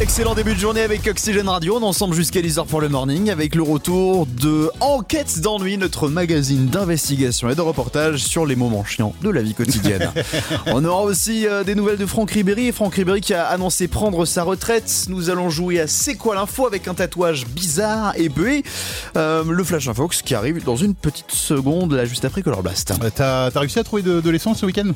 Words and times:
Excellent 0.00 0.36
début 0.36 0.54
de 0.54 0.60
journée 0.60 0.82
avec 0.82 1.08
Oxygène 1.08 1.48
Radio. 1.48 1.76
On 1.76 1.80
est 1.80 1.84
ensemble 1.84 2.14
jusqu'à 2.14 2.40
10h 2.40 2.66
pour 2.66 2.80
le 2.80 2.88
morning 2.88 3.30
avec 3.30 3.56
le 3.56 3.64
retour 3.64 4.26
de 4.26 4.70
Enquête 4.78 5.40
d'ennui, 5.40 5.76
notre 5.76 6.06
magazine 6.08 6.66
d'investigation 6.66 7.50
et 7.50 7.56
de 7.56 7.60
reportage 7.60 8.22
sur 8.22 8.46
les 8.46 8.54
moments 8.54 8.84
chiants 8.84 9.12
de 9.22 9.28
la 9.28 9.42
vie 9.42 9.54
quotidienne. 9.54 10.12
On 10.66 10.84
aura 10.84 11.02
aussi 11.02 11.48
euh, 11.48 11.64
des 11.64 11.74
nouvelles 11.74 11.96
de 11.96 12.06
Franck 12.06 12.30
Ribéry. 12.30 12.70
Franck 12.70 12.94
Ribéry 12.94 13.20
qui 13.20 13.34
a 13.34 13.48
annoncé 13.48 13.88
prendre 13.88 14.24
sa 14.24 14.44
retraite. 14.44 15.06
Nous 15.08 15.30
allons 15.30 15.50
jouer 15.50 15.80
à 15.80 15.88
C'est 15.88 16.14
quoi 16.14 16.36
l'info 16.36 16.68
avec 16.68 16.86
un 16.86 16.94
tatouage 16.94 17.44
bizarre 17.48 18.12
et 18.16 18.28
puis 18.28 18.62
euh, 19.16 19.42
le 19.48 19.64
Flash 19.64 19.88
Infox 19.88 20.22
qui 20.22 20.36
arrive 20.36 20.62
dans 20.62 20.76
une 20.76 20.94
petite 20.94 21.32
seconde 21.32 21.92
là 21.94 22.04
juste 22.04 22.24
après 22.24 22.42
Color 22.42 22.62
Blast. 22.62 22.92
Euh, 23.02 23.10
T'as 23.12 23.50
t'as 23.50 23.60
réussi 23.60 23.80
à 23.80 23.84
trouver 23.84 24.02
de, 24.02 24.20
de 24.20 24.30
l'essence 24.30 24.60
ce 24.60 24.66
week-end? 24.66 24.92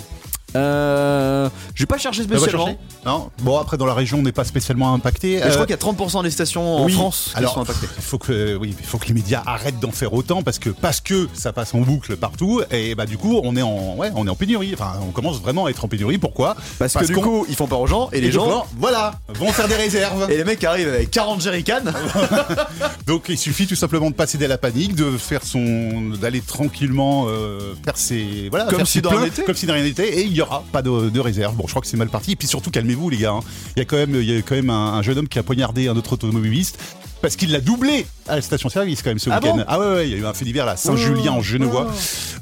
Euh, 0.56 1.48
pas 1.88 1.98
cherché 1.98 2.22
T'as 2.22 2.28
pas 2.28 2.38
spécialement. 2.38 2.66
cherché 2.66 2.78
Non. 3.04 3.30
Bon 3.42 3.58
après 3.58 3.76
dans 3.76 3.86
la 3.86 3.94
région 3.94 4.18
on 4.18 4.22
n'est 4.22 4.32
pas 4.32 4.44
spécialement 4.44 4.94
impacté. 4.94 5.40
Je 5.44 5.50
crois 5.50 5.66
qu'il 5.66 5.76
y 5.76 5.78
a 5.78 5.92
30% 5.92 6.22
des 6.22 6.30
stations 6.30 6.76
en 6.76 6.84
oui. 6.86 6.92
France 6.92 7.30
qui 7.32 7.38
Alors, 7.38 7.54
sont 7.54 7.60
impactées. 7.60 7.88
Il 7.96 8.02
faut 8.02 8.18
que, 8.18 8.56
oui, 8.56 8.74
il 8.78 8.86
faut 8.86 8.98
que 8.98 9.06
les 9.06 9.14
médias 9.14 9.42
arrêtent 9.46 9.80
d'en 9.80 9.90
faire 9.90 10.12
autant 10.14 10.42
parce 10.42 10.58
que 10.58 10.70
parce 10.70 11.00
que 11.00 11.28
ça 11.34 11.52
passe 11.52 11.74
en 11.74 11.80
boucle 11.80 12.16
partout 12.16 12.62
et 12.70 12.94
bah 12.94 13.06
du 13.06 13.18
coup 13.18 13.40
on 13.42 13.56
est 13.56 13.62
en, 13.62 13.96
ouais, 13.96 14.10
on 14.14 14.26
est 14.26 14.30
en 14.30 14.36
pénurie. 14.36 14.72
Enfin, 14.74 14.92
on 15.02 15.10
commence 15.10 15.40
vraiment 15.40 15.66
à 15.66 15.70
être 15.70 15.84
en 15.84 15.88
pénurie. 15.88 16.18
Pourquoi? 16.18 16.56
Parce, 16.78 16.94
que 16.94 17.04
du 17.04 17.14
coup, 17.14 17.44
ils 17.48 17.56
font 17.56 17.66
peur 17.66 17.80
aux 17.80 17.86
gens 17.86 18.08
et 18.12 18.20
les 18.20 18.26
les 18.26 18.32
gens. 18.32 18.48
gens, 18.48 18.66
voilà, 18.78 19.14
vont 19.28 19.52
faire 19.52 19.68
des 19.68 19.74
réserves. 19.74 20.30
Et 20.30 20.36
les 20.36 20.44
mecs 20.44 20.62
arrivent 20.64 20.88
avec 20.88 21.10
40 21.10 21.40
jerrycans. 21.40 21.82
Donc 23.06 23.24
il 23.28 23.38
suffit 23.38 23.66
tout 23.66 23.74
simplement 23.74 24.10
de 24.10 24.14
pas 24.14 24.26
céder 24.26 24.44
à 24.46 24.48
la 24.48 24.58
panique, 24.58 24.94
de 24.94 25.16
faire 25.16 25.42
son, 25.44 26.10
d'aller 26.20 26.40
tranquillement 26.40 27.26
euh, 27.28 27.74
faire 27.84 27.96
ses, 27.96 28.48
voilà, 28.50 28.66
Comme 28.66 28.78
faire 28.78 28.86
si 28.86 28.92
ses 28.94 29.00
de 29.02 29.08
rien 29.08 29.16
pleins, 29.18 29.26
n'était. 29.26 29.42
comme 29.44 29.54
si 29.54 29.66
de 29.66 29.72
rien 29.72 29.82
n'était, 29.82 30.08
et 30.20 30.22
il 30.22 30.32
y 30.32 30.41
aura 30.42 30.64
pas 30.72 30.82
de, 30.82 31.10
de 31.10 31.20
réserve. 31.20 31.54
Bon, 31.56 31.64
je 31.66 31.70
crois 31.72 31.82
que 31.82 31.88
c'est 31.88 31.96
mal 31.96 32.08
parti. 32.08 32.32
Et 32.32 32.36
puis 32.36 32.46
surtout, 32.48 32.70
calmez-vous 32.70 33.10
les 33.10 33.18
gars. 33.18 33.32
hein. 33.32 33.40
Il 33.76 33.80
y 33.80 33.82
a 33.82 33.84
quand 33.84 33.96
même, 33.96 34.14
il 34.14 34.24
y 34.30 34.36
a 34.36 34.42
quand 34.42 34.54
même 34.54 34.70
un, 34.70 34.94
un 34.94 35.02
jeune 35.02 35.18
homme 35.18 35.28
qui 35.28 35.38
a 35.38 35.42
poignardé 35.42 35.88
un 35.88 35.96
autre 35.96 36.12
automobiliste. 36.14 36.78
Parce 37.22 37.36
qu'il 37.36 37.52
l'a 37.52 37.60
doublé 37.60 38.04
à 38.26 38.34
la 38.34 38.42
station-service 38.42 39.00
quand 39.00 39.10
même 39.10 39.20
ce 39.20 39.30
Ah 39.30 39.38
week-end. 39.38 39.58
bon 39.58 39.64
ah 39.68 39.78
ouais, 39.78 39.86
ouais, 39.94 40.08
il 40.08 40.12
y 40.12 40.14
a 40.16 40.18
eu 40.18 40.26
un 40.26 40.34
fait 40.34 40.44
divers 40.44 40.66
là, 40.66 40.76
Saint-Julien 40.76 41.30
en 41.30 41.40
Genevois. 41.40 41.86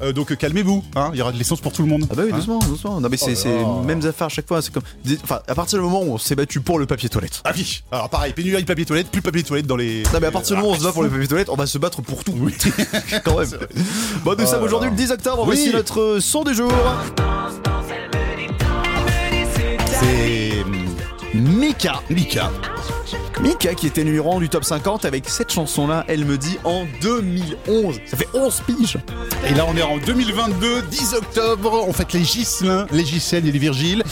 Euh, 0.01 0.11
donc 0.11 0.35
calmez-vous, 0.35 0.83
hein, 0.95 1.11
il 1.13 1.19
y 1.19 1.21
aura 1.21 1.31
de 1.31 1.37
l'essence 1.37 1.61
pour 1.61 1.71
tout 1.71 1.83
le 1.83 1.87
monde. 1.87 2.07
Ah 2.09 2.15
bah 2.15 2.23
oui, 2.25 2.31
Hein. 2.33 2.37
doucement, 2.37 2.57
doucement. 2.57 2.99
Non 2.99 3.07
mais 3.07 3.17
c'est 3.17 3.33
Oh 3.33 3.35
c'est 3.35 3.49
les 3.59 3.85
mêmes 3.85 4.03
affaires 4.07 4.25
à 4.25 4.29
chaque 4.29 4.47
fois. 4.47 4.59
C'est 4.63 4.73
comme, 4.73 4.81
enfin, 5.23 5.39
à 5.47 5.53
partir 5.53 5.77
du 5.77 5.83
moment 5.85 6.01
où 6.01 6.13
on 6.13 6.17
s'est 6.17 6.33
battu 6.33 6.61
pour 6.61 6.79
le 6.79 6.87
papier 6.87 7.09
toilette. 7.09 7.41
Ah 7.43 7.51
oui, 7.55 7.83
alors 7.91 8.09
pareil, 8.09 8.33
pénurie 8.33 8.63
de 8.63 8.67
papier 8.67 8.85
toilette, 8.85 9.09
plus 9.11 9.21
de 9.21 9.25
papier 9.25 9.43
toilette 9.43 9.67
dans 9.67 9.75
les. 9.77 10.01
Non 10.11 10.19
mais 10.19 10.25
à 10.25 10.31
partir 10.31 10.55
du 10.55 10.63
moment 10.63 10.73
où 10.73 10.75
on 10.75 10.79
se 10.79 10.83
bat 10.83 10.91
pour 10.93 11.03
le 11.03 11.09
papier 11.09 11.27
toilette, 11.27 11.49
on 11.51 11.55
va 11.55 11.67
se 11.67 11.77
battre 11.77 12.01
pour 12.01 12.23
tout. 12.23 12.33
Quand 13.23 13.37
même. 13.37 13.49
Bon, 14.25 14.31
nous 14.35 14.45
Oh 14.47 14.49
sommes 14.49 14.63
aujourd'hui 14.63 14.89
le 14.89 14.95
10 14.95 15.11
octobre. 15.11 15.41
Oui. 15.47 15.57
Voici 15.57 15.71
notre 15.73 16.17
son 16.21 16.43
du 16.43 16.55
jour. 16.55 16.71
C'est 20.01 20.63
Mika. 21.33 22.01
Mika. 22.09 22.51
Mika 23.41 23.73
qui 23.73 23.87
était 23.87 24.03
numéro 24.03 24.35
1 24.35 24.39
du 24.39 24.49
top 24.49 24.63
50 24.63 25.05
avec 25.05 25.27
cette 25.29 25.51
chanson 25.51 25.87
là, 25.87 26.05
elle 26.07 26.25
me 26.25 26.37
dit 26.37 26.57
en 26.63 26.85
2011. 27.01 27.99
Ça 28.05 28.17
fait 28.17 28.27
11 28.33 28.61
piges. 28.67 28.97
Et 29.47 29.53
là, 29.53 29.65
on 29.67 29.75
est 29.75 29.81
en 29.81 29.97
2022, 29.97 30.81
10 30.83 31.13
octobre. 31.13 31.85
On 31.87 31.93
fête 31.93 32.13
les 32.13 32.23
Gislin, 32.23 32.85
les 32.91 33.01
et 33.01 33.41
les 33.41 33.51
Virgile. 33.51 34.03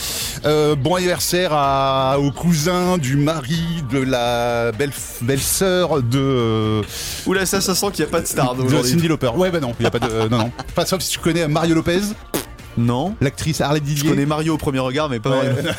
Euh, 0.44 0.74
bon 0.74 0.94
anniversaire 0.94 1.52
à, 1.52 2.18
au 2.18 2.30
cousin 2.30 2.98
du 2.98 3.16
mari 3.16 3.62
de 3.90 3.98
la 4.00 4.72
belle 4.72 4.92
belle-sœur 5.22 6.02
de, 6.02 6.18
euh, 6.18 6.82
Oula, 7.26 7.46
ça, 7.46 7.60
ça 7.60 7.74
sent 7.74 7.86
qu'il 7.92 8.04
n'y 8.04 8.08
a 8.08 8.12
pas 8.12 8.20
de 8.20 8.26
star 8.26 8.54
de. 8.54 8.82
Cindy 8.82 9.08
Lauper. 9.08 9.30
Ouais, 9.36 9.50
bah 9.50 9.60
non, 9.60 9.74
il 9.78 9.84
y 9.84 9.86
a 9.86 9.90
pas 9.90 9.98
de, 9.98 10.10
euh, 10.10 10.28
non, 10.28 10.38
non. 10.38 10.52
Pas 10.74 10.86
sauf 10.86 11.02
si 11.02 11.10
tu 11.10 11.18
connais 11.18 11.46
Mario 11.46 11.74
Lopez, 11.74 12.00
Non. 12.80 13.14
l'actrice 13.20 13.60
Arlette 13.60 13.84
Je 13.86 13.94
Didier. 13.94 14.10
connais 14.10 14.26
Mario 14.26 14.54
au 14.54 14.58
premier 14.58 14.78
regard, 14.80 15.08
mais 15.08 15.20
pas 15.20 15.30
Ouais. 15.30 15.48
Mario. 15.52 15.70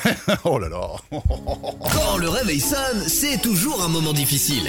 oh 0.46 0.60
là 0.60 0.70
là. 0.70 0.88
Quand 1.94 2.17
le 2.17 2.30
réveil 2.30 2.60
sonne, 2.60 3.04
c'est 3.08 3.42
toujours 3.42 3.82
un 3.84 3.88
moment 3.88 4.14
difficile. 4.14 4.67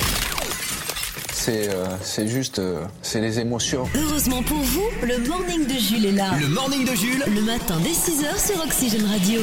C'est 1.32 1.68
euh, 1.70 1.86
c'est 2.02 2.28
juste, 2.28 2.58
euh, 2.60 2.84
c'est 3.02 3.20
les 3.20 3.40
émotions. 3.40 3.84
Heureusement 3.96 4.42
pour 4.42 4.58
vous, 4.58 4.84
le 5.02 5.18
morning 5.28 5.66
de 5.66 5.74
Jules 5.78 6.06
est 6.06 6.12
là. 6.12 6.30
Le 6.40 6.46
morning 6.48 6.84
de 6.88 6.94
Jules, 6.94 7.24
Le 7.26 7.40
matin 7.42 7.76
dès 7.82 7.90
6h 7.90 8.52
sur 8.52 8.62
Oxygène 8.64 9.06
Radio. 9.06 9.40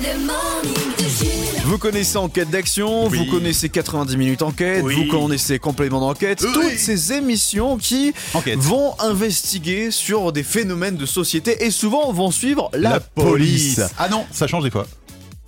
Le 0.00 0.16
morning 0.24 0.94
de 0.96 1.02
Jules. 1.02 1.62
Vous 1.64 1.78
connaissez 1.78 2.16
Enquête 2.16 2.50
d'action, 2.50 3.08
Oui. 3.08 3.18
vous 3.18 3.24
connaissez 3.30 3.68
90 3.68 4.16
minutes 4.16 4.42
enquête, 4.42 4.82
Oui. 4.84 4.94
vous 4.94 5.10
connaissez 5.10 5.58
Complément 5.58 6.00
d'enquête, 6.00 6.40
Oui. 6.42 6.50
toutes 6.52 6.78
ces 6.78 7.12
émissions 7.12 7.76
qui 7.76 8.12
Enquête. 8.34 8.58
vont 8.58 8.94
investiguer 9.00 9.90
sur 9.90 10.30
des 10.32 10.42
phénomènes 10.44 10.96
de 10.96 11.06
société 11.06 11.64
et 11.64 11.70
souvent 11.70 12.12
vont 12.12 12.30
suivre 12.30 12.70
la, 12.74 13.00
police. 13.00 13.80
Ah 13.98 14.08
non, 14.08 14.24
ça 14.32 14.46
change 14.46 14.62
des 14.64 14.70
fois. 14.70 14.86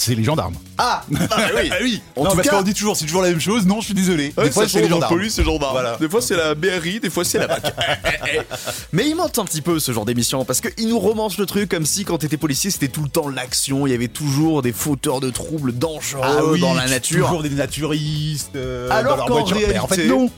C'est 0.02 0.14
les 0.14 0.24
gendarmes. 0.24 0.54
Ah, 0.78 1.02
bah 1.10 1.18
oui. 1.56 1.68
Ah 1.70 1.76
oui. 1.82 2.00
En 2.16 2.24
non, 2.24 2.30
tout 2.30 2.36
parce 2.36 2.48
cas- 2.48 2.56
qu'on 2.56 2.62
dit 2.62 2.72
toujours, 2.72 2.96
c'est 2.96 3.04
toujours 3.04 3.20
la 3.20 3.28
même 3.28 3.40
chose. 3.40 3.66
Non, 3.66 3.80
je 3.82 3.84
suis 3.86 3.94
désolé. 3.94 4.32
Ouais, 4.38 4.44
des 4.44 4.50
fois, 4.50 4.66
c'est 4.66 4.80
les 4.80 4.88
gendarmes. 4.88 5.12
police 5.14 5.38
et 5.38 5.44
gendarmes. 5.44 5.72
Voilà. 5.74 5.98
Des 5.98 6.08
fois 6.08 6.22
c'est 6.22 6.36
la 6.36 6.54
BRI, 6.54 7.00
des 7.00 7.10
fois 7.10 7.22
c'est 7.22 7.36
la 7.38 7.46
BAC. 7.48 7.62
Mais 8.94 9.06
il 9.06 9.14
manque 9.14 9.36
un 9.36 9.44
petit 9.44 9.60
peu 9.60 9.78
ce 9.78 9.92
genre 9.92 10.06
d'émission 10.06 10.46
parce 10.46 10.62
qu'ils 10.62 10.88
nous 10.88 10.98
romancent 10.98 11.36
le 11.36 11.44
truc 11.44 11.68
comme 11.70 11.84
si 11.84 12.04
quand 12.06 12.16
t'étais 12.16 12.38
policier 12.38 12.70
c'était 12.70 12.88
tout 12.88 13.02
le 13.02 13.10
temps 13.10 13.28
l'action, 13.28 13.86
il 13.86 13.90
y 13.90 13.94
avait 13.94 14.08
toujours 14.08 14.62
des 14.62 14.72
fauteurs 14.72 15.20
de 15.20 15.28
troubles 15.28 15.72
dangereux 15.72 16.22
Ah 16.24 16.44
oui, 16.46 16.60
dans 16.60 16.72
la 16.72 16.86
nature. 16.88 17.26
Toujours 17.26 17.42
des 17.42 17.50
naturistes. 17.50 18.56
euh, 18.56 18.88
Alors 18.90 19.26
qu'en. 19.26 19.44
Mais 19.54 19.78
en 19.78 19.86
fait, 19.86 19.96
réalité- 19.96 20.08
non. 20.08 20.30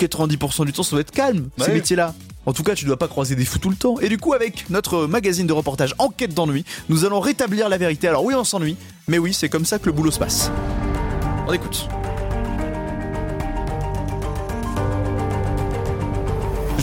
90% 0.00 0.64
du 0.64 0.72
temps, 0.72 0.82
ça 0.82 0.90
doit 0.92 1.00
être 1.00 1.10
calme, 1.12 1.48
ces 1.58 1.64
Ouais. 1.68 1.74
métiers-là. 1.74 2.14
En 2.48 2.54
tout 2.54 2.62
cas, 2.62 2.74
tu 2.74 2.86
dois 2.86 2.96
pas 2.96 3.08
croiser 3.08 3.34
des 3.34 3.44
fous 3.44 3.58
tout 3.58 3.68
le 3.68 3.76
temps. 3.76 4.00
Et 4.00 4.08
du 4.08 4.16
coup, 4.16 4.32
avec 4.32 4.70
notre 4.70 5.06
magazine 5.06 5.46
de 5.46 5.52
reportage 5.52 5.94
Enquête 5.98 6.32
d'ennui, 6.32 6.64
nous 6.88 7.04
allons 7.04 7.20
rétablir 7.20 7.68
la 7.68 7.76
vérité. 7.76 8.08
Alors 8.08 8.24
oui, 8.24 8.34
on 8.34 8.42
s'ennuie, 8.42 8.78
mais 9.06 9.18
oui, 9.18 9.34
c'est 9.34 9.50
comme 9.50 9.66
ça 9.66 9.78
que 9.78 9.84
le 9.84 9.92
boulot 9.92 10.10
se 10.10 10.18
passe. 10.18 10.50
On 11.46 11.52
écoute. 11.52 11.90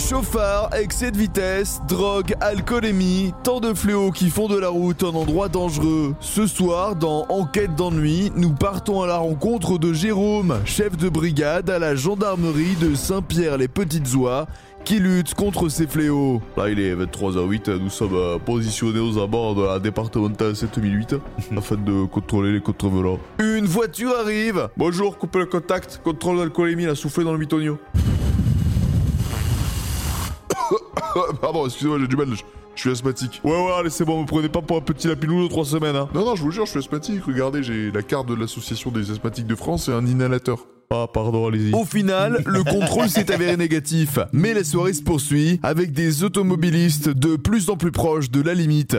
Chauffard, 0.08 0.70
excès 0.72 1.10
de 1.10 1.16
vitesse, 1.16 1.80
drogue, 1.88 2.36
alcoolémie, 2.40 3.32
tant 3.42 3.58
de 3.58 3.74
fléaux 3.74 4.12
qui 4.12 4.30
font 4.30 4.46
de 4.46 4.56
la 4.56 4.68
route 4.68 5.02
un 5.02 5.08
endroit 5.08 5.48
dangereux. 5.48 6.14
Ce 6.20 6.46
soir, 6.46 6.94
dans 6.94 7.26
Enquête 7.28 7.74
d'ennui, 7.74 8.30
nous 8.36 8.54
partons 8.54 9.02
à 9.02 9.08
la 9.08 9.16
rencontre 9.16 9.78
de 9.78 9.92
Jérôme, 9.92 10.60
chef 10.64 10.96
de 10.96 11.08
brigade 11.08 11.70
à 11.70 11.80
la 11.80 11.96
gendarmerie 11.96 12.76
de 12.80 12.94
Saint-Pierre-les-Petites-Oies, 12.94 14.46
qui 14.86 15.00
lutte 15.00 15.34
contre 15.34 15.68
ces 15.68 15.88
fléaux? 15.88 16.40
Là, 16.56 16.70
il 16.70 16.78
est 16.78 16.94
23h08, 16.94 17.76
nous 17.78 17.90
sommes 17.90 18.14
euh, 18.14 18.38
positionnés 18.38 19.00
aux 19.00 19.18
abords 19.18 19.56
de 19.56 19.64
la 19.64 19.80
départementale 19.80 20.54
7008 20.54 21.16
afin 21.56 21.74
de 21.74 22.04
contrôler 22.04 22.52
les 22.52 22.60
contrevenants. 22.60 23.18
Une 23.40 23.66
voiture 23.66 24.12
arrive 24.16 24.68
Bonjour, 24.76 25.18
coupez 25.18 25.40
le 25.40 25.46
contact, 25.46 26.00
contrôle 26.04 26.38
d'alcoolémie, 26.38 26.84
la 26.84 26.94
soufflé 26.94 27.24
dans 27.24 27.32
le 27.32 27.38
bitonio. 27.38 27.78
Pardon, 31.40 31.66
excusez-moi, 31.66 31.98
j'ai 31.98 32.06
du 32.06 32.16
mal, 32.16 32.28
je, 32.30 32.80
suis 32.80 32.90
asthmatique. 32.90 33.40
Ouais, 33.42 33.50
ouais, 33.50 33.72
allez, 33.72 33.90
c'est 33.90 34.04
bon, 34.04 34.22
me 34.22 34.26
prenez 34.26 34.48
pas 34.48 34.62
pour 34.62 34.76
un 34.76 34.82
petit 34.82 35.08
lapinou 35.08 35.42
de 35.42 35.48
3 35.48 35.64
semaines, 35.64 35.96
hein. 35.96 36.08
Non, 36.14 36.24
non, 36.24 36.36
je 36.36 36.42
vous 36.42 36.52
jure, 36.52 36.64
je 36.64 36.70
suis 36.70 36.78
asthmatique. 36.78 37.24
Regardez, 37.26 37.64
j'ai 37.64 37.90
la 37.90 38.02
carte 38.02 38.28
de 38.28 38.34
l'association 38.34 38.92
des 38.92 39.10
asthmatiques 39.10 39.48
de 39.48 39.56
France 39.56 39.88
et 39.88 39.92
un 39.92 40.06
inhalateur. 40.06 40.58
Ah, 40.90 41.06
pardon, 41.12 41.48
allez-y. 41.48 41.72
Au 41.74 41.84
final, 41.84 42.42
le 42.46 42.62
contrôle 42.62 43.08
s'est 43.08 43.32
avéré 43.32 43.56
négatif. 43.56 44.18
Mais 44.32 44.54
la 44.54 44.64
soirée 44.64 44.92
se 44.92 45.02
poursuit 45.02 45.58
avec 45.62 45.92
des 45.92 46.22
automobilistes 46.22 47.08
de 47.08 47.36
plus 47.36 47.70
en 47.70 47.76
plus 47.76 47.92
proches 47.92 48.30
de 48.30 48.40
la 48.40 48.54
limite. 48.54 48.96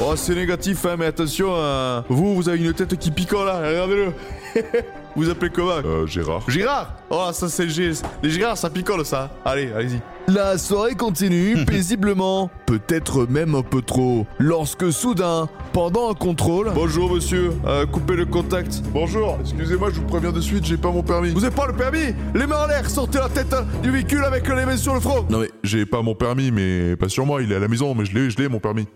Oh, 0.00 0.14
c'est 0.16 0.34
négatif, 0.34 0.84
hein, 0.86 0.96
mais 0.98 1.06
attention, 1.06 1.54
hein. 1.56 2.04
vous, 2.08 2.34
vous 2.34 2.48
avez 2.48 2.58
une 2.58 2.72
tête 2.72 2.98
qui 2.98 3.10
picole 3.10 3.46
là, 3.46 3.60
regardez-le. 3.66 4.12
vous 5.16 5.30
appelez 5.30 5.50
comment 5.50 5.70
Euh, 5.84 6.06
Gérard. 6.06 6.42
Gérard 6.48 6.96
Oh, 7.10 7.28
ça 7.32 7.48
c'est 7.48 7.64
le 7.64 7.70
G. 7.70 7.92
Les 8.22 8.30
Gérard, 8.30 8.56
ça 8.56 8.70
picole 8.70 9.04
ça. 9.04 9.30
Allez, 9.44 9.70
allez-y. 9.72 10.00
La 10.26 10.56
soirée 10.58 10.94
continue 10.94 11.64
paisiblement, 11.66 12.50
peut-être 12.66 13.26
même 13.26 13.54
un 13.54 13.62
peu 13.62 13.82
trop, 13.82 14.26
lorsque 14.38 14.90
soudain, 14.92 15.48
pendant 15.74 16.10
un 16.10 16.14
contrôle... 16.14 16.72
Bonjour 16.74 17.12
monsieur, 17.14 17.52
euh, 17.66 17.84
coupez 17.84 18.16
le 18.16 18.24
contact. 18.24 18.82
Bonjour, 18.92 19.36
excusez-moi, 19.40 19.90
je 19.92 20.00
vous 20.00 20.06
préviens 20.06 20.32
de 20.32 20.40
suite, 20.40 20.64
j'ai 20.64 20.78
pas 20.78 20.90
mon 20.90 21.02
permis. 21.02 21.30
Vous 21.30 21.44
avez 21.44 21.54
pas 21.54 21.66
le 21.66 21.74
permis? 21.74 22.14
Les 22.34 22.46
mains 22.46 22.64
en 22.64 22.66
l'air, 22.66 22.88
sortez 22.88 23.18
la 23.18 23.28
tête 23.28 23.52
hein, 23.52 23.66
du 23.82 23.90
véhicule 23.90 24.24
avec 24.24 24.48
les 24.48 24.64
mains 24.64 24.76
sur 24.78 24.94
le 24.94 25.00
front 25.00 25.26
Non 25.28 25.40
mais, 25.40 25.50
j'ai 25.62 25.84
pas 25.84 26.00
mon 26.00 26.14
permis, 26.14 26.50
mais 26.50 26.96
pas 26.96 27.08
sur 27.10 27.26
moi, 27.26 27.42
il 27.42 27.52
est 27.52 27.56
à 27.56 27.60
la 27.60 27.68
maison, 27.68 27.94
mais 27.94 28.06
je 28.06 28.14
l'ai, 28.14 28.30
je 28.30 28.38
l'ai, 28.38 28.48
mon 28.48 28.60
permis. 28.60 28.86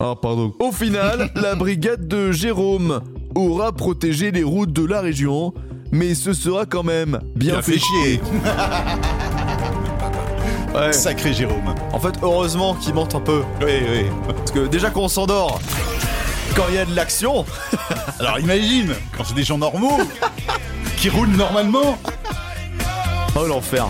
Ah, 0.00 0.14
pardon. 0.20 0.52
Au 0.58 0.70
final, 0.72 1.30
la 1.36 1.54
brigade 1.54 2.06
de 2.08 2.30
Jérôme 2.30 3.00
aura 3.34 3.72
protégé 3.72 4.30
les 4.30 4.42
routes 4.42 4.72
de 4.72 4.84
la 4.84 5.00
région, 5.00 5.52
mais 5.92 6.14
ce 6.14 6.32
sera 6.32 6.66
quand 6.66 6.82
même 6.82 7.20
bien, 7.34 7.54
Bien 7.54 7.62
fait 7.62 7.78
chier. 7.78 8.20
Ouais. 10.74 10.92
Sacré 10.92 11.32
Jérôme. 11.32 11.72
En 11.92 12.00
fait, 12.00 12.14
heureusement 12.20 12.74
qu'il 12.74 12.94
monte 12.94 13.14
un 13.14 13.20
peu. 13.20 13.44
Oui, 13.60 13.74
oui. 13.88 14.06
Parce 14.26 14.50
que 14.50 14.66
déjà 14.66 14.90
qu'on 14.90 15.06
s'endort, 15.06 15.60
quand 16.56 16.64
il 16.68 16.74
y 16.74 16.78
a 16.78 16.84
de 16.84 16.94
l'action, 16.96 17.44
Alors 18.18 18.40
imagine, 18.40 18.92
quand 19.16 19.22
c'est 19.22 19.34
des 19.34 19.44
gens 19.44 19.56
normaux, 19.58 19.98
qui 20.96 21.10
roulent 21.10 21.28
normalement. 21.36 21.96
oh 23.36 23.46
l'enfer. 23.46 23.86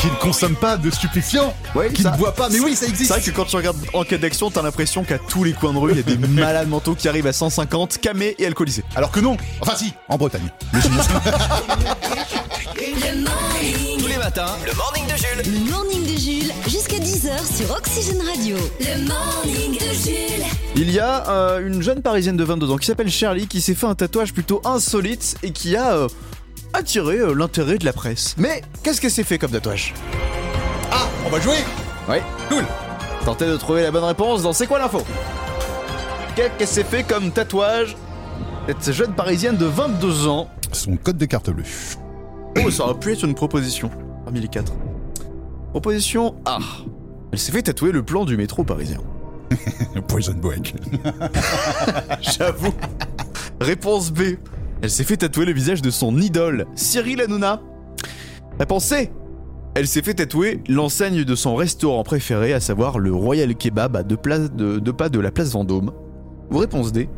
Qui 0.00 0.06
ne 0.06 0.14
consomme 0.16 0.54
pas 0.56 0.76
de 0.76 0.90
stupéfiants, 0.90 1.54
Ouais, 1.74 1.92
qui 1.92 2.02
ça- 2.02 2.10
ne 2.12 2.16
boit 2.16 2.34
pas. 2.34 2.48
Mais 2.50 2.60
oui, 2.60 2.74
ça 2.74 2.84
C'est 2.84 2.90
existe. 2.90 3.10
vrai 3.10 3.20
que 3.20 3.30
quand 3.30 3.44
tu 3.44 3.56
regardes 3.56 3.76
Enquête 3.94 4.20
d'action, 4.20 4.50
t'as 4.50 4.62
l'impression 4.62 5.02
qu'à 5.04 5.18
tous 5.18 5.44
les 5.44 5.52
coins 5.52 5.72
de 5.72 5.78
rue, 5.78 5.90
il 5.92 5.96
y 5.96 6.00
a 6.00 6.02
des 6.02 6.16
malades 6.28 6.68
mentaux 6.68 6.94
qui 6.94 7.08
arrivent 7.08 7.26
à 7.26 7.32
150, 7.32 7.98
camés 7.98 8.34
et 8.38 8.46
alcoolisés. 8.46 8.84
Alors 8.96 9.10
que 9.10 9.20
non. 9.20 9.36
Enfin 9.60 9.76
si, 9.76 9.92
en 10.08 10.16
Bretagne. 10.16 10.48
Le 12.76 13.22
morning. 13.24 13.98
Tous 13.98 14.06
les 14.06 14.16
matins, 14.18 14.46
le 14.66 14.74
morning 14.74 15.04
de 15.06 15.16
Jules. 15.16 15.52
Le 15.66 15.70
morning 15.70 16.02
de 16.04 16.18
Jules, 16.20 16.52
jusqu'à 16.68 16.98
10h 16.98 17.56
sur 17.56 17.70
Oxygène 17.76 18.22
Radio. 18.22 18.56
Le 18.80 19.06
morning 19.06 19.72
de 19.78 19.94
Jules. 19.94 20.44
Il 20.76 20.90
y 20.90 20.98
a 21.00 21.28
euh, 21.28 21.66
une 21.66 21.82
jeune 21.82 22.02
parisienne 22.02 22.36
de 22.36 22.44
22 22.44 22.70
ans 22.70 22.76
qui 22.76 22.86
s'appelle 22.86 23.10
Shirley 23.10 23.46
qui 23.46 23.60
s'est 23.60 23.74
fait 23.74 23.86
un 23.86 23.94
tatouage 23.94 24.32
plutôt 24.32 24.60
insolite 24.64 25.36
et 25.42 25.50
qui 25.50 25.76
a 25.76 25.92
euh, 25.94 26.08
attiré 26.72 27.18
euh, 27.18 27.34
l'intérêt 27.34 27.78
de 27.78 27.84
la 27.84 27.92
presse. 27.92 28.34
Mais 28.38 28.62
qu'est-ce 28.82 29.00
qu'elle 29.00 29.10
s'est 29.10 29.24
fait 29.24 29.38
comme 29.38 29.50
tatouage? 29.50 29.94
Ah, 30.90 31.06
on 31.26 31.30
va 31.30 31.40
jouer? 31.40 31.56
Ouais, 32.08 32.22
Cool. 32.48 32.64
Tentez 33.24 33.46
de 33.46 33.56
trouver 33.56 33.82
la 33.82 33.90
bonne 33.90 34.04
réponse 34.04 34.42
dans 34.42 34.52
C'est 34.52 34.66
quoi 34.66 34.78
l'info? 34.78 35.02
Qu'est-ce 36.34 36.50
qu'elle 36.56 36.66
s'est 36.68 36.84
fait 36.84 37.02
comme 37.02 37.30
tatouage? 37.30 37.96
Cette 38.66 38.92
jeune 38.92 39.12
parisienne 39.14 39.56
de 39.56 39.66
22 39.66 40.28
ans. 40.28 40.48
Son 40.72 40.96
code 40.96 41.18
de 41.18 41.24
carte 41.26 41.50
bleue. 41.50 41.64
Oh, 42.64 42.70
ça 42.70 42.84
aurait 42.84 42.98
pu 42.98 43.12
être 43.12 43.24
une 43.24 43.34
proposition 43.34 43.90
parmi 44.24 44.40
les 44.40 44.48
quatre. 44.48 44.72
Proposition 45.70 46.36
A. 46.44 46.58
Elle 47.32 47.38
s'est 47.38 47.52
fait 47.52 47.62
tatouer 47.62 47.92
le 47.92 48.02
plan 48.02 48.24
du 48.24 48.36
métro 48.36 48.64
parisien. 48.64 48.98
Poison 50.08 50.34
break. 50.34 50.74
J'avoue. 52.20 52.74
Réponse 53.60 54.10
B. 54.10 54.20
Elle 54.82 54.90
s'est 54.90 55.04
fait 55.04 55.16
tatouer 55.16 55.44
le 55.44 55.52
visage 55.52 55.82
de 55.82 55.90
son 55.90 56.16
idole, 56.18 56.66
Cyril 56.74 57.20
Hanouna. 57.20 57.60
Réponse 58.58 58.84
C. 58.84 59.10
Elle 59.74 59.86
s'est 59.86 60.02
fait 60.02 60.14
tatouer 60.14 60.62
l'enseigne 60.68 61.24
de 61.24 61.34
son 61.34 61.54
restaurant 61.54 62.02
préféré, 62.02 62.52
à 62.52 62.60
savoir 62.60 62.98
le 62.98 63.12
Royal 63.12 63.54
Kebab 63.54 63.96
à 63.96 64.02
deux, 64.02 64.16
de, 64.16 64.78
deux 64.78 64.92
pas 64.92 65.08
de 65.08 65.20
la 65.20 65.30
place 65.30 65.52
Vendôme. 65.52 65.92
Réponse 66.50 66.92
D. 66.92 67.08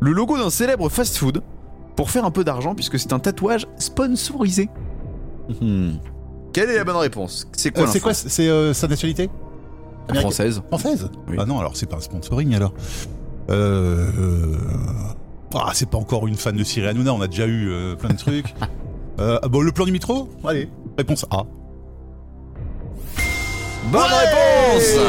Le 0.00 0.12
logo 0.12 0.36
d'un 0.36 0.50
célèbre 0.50 0.88
fast-food 0.88 1.42
pour 1.96 2.10
faire 2.10 2.24
un 2.24 2.30
peu 2.30 2.44
d'argent 2.44 2.74
puisque 2.74 2.98
c'est 2.98 3.12
un 3.12 3.18
tatouage 3.18 3.66
sponsorisé. 3.78 4.68
Hmm. 5.60 5.92
Quelle 6.52 6.70
est 6.70 6.76
la 6.76 6.84
bonne 6.84 6.96
réponse? 6.96 7.48
C'est 7.52 7.70
quoi 7.72 7.84
Euh, 7.84 7.86
c'est 7.88 8.00
quoi 8.00 8.14
C'est 8.14 8.48
euh, 8.48 8.72
sa 8.72 8.88
nationalité? 8.88 9.28
Américaine? 10.08 10.20
Française. 10.32 10.62
Française? 10.70 11.10
Oui. 11.28 11.36
Ah 11.38 11.44
non, 11.44 11.58
alors 11.58 11.76
c'est 11.76 11.86
pas 11.86 11.96
un 11.96 12.00
sponsoring 12.00 12.54
alors. 12.54 12.72
Euh, 13.50 14.08
euh, 14.18 14.56
Ah, 15.54 15.70
c'est 15.74 15.88
pas 15.88 15.98
encore 15.98 16.26
une 16.26 16.36
fan 16.36 16.56
de 16.56 16.64
Cyril 16.64 16.88
Hanouna, 16.88 17.12
on 17.14 17.20
a 17.20 17.26
déjà 17.26 17.46
eu 17.46 17.70
euh, 17.70 17.94
plein 17.96 18.10
de 18.10 18.16
trucs. 18.18 18.54
Euh, 19.20 19.40
bon, 19.48 19.62
le 19.62 19.72
plan 19.72 19.84
du 19.84 19.90
métro 19.90 20.28
Allez, 20.46 20.68
réponse 20.96 21.26
A. 21.32 21.42
Bonne 23.90 24.00
Ouais 24.00 24.06
réponse 24.06 25.00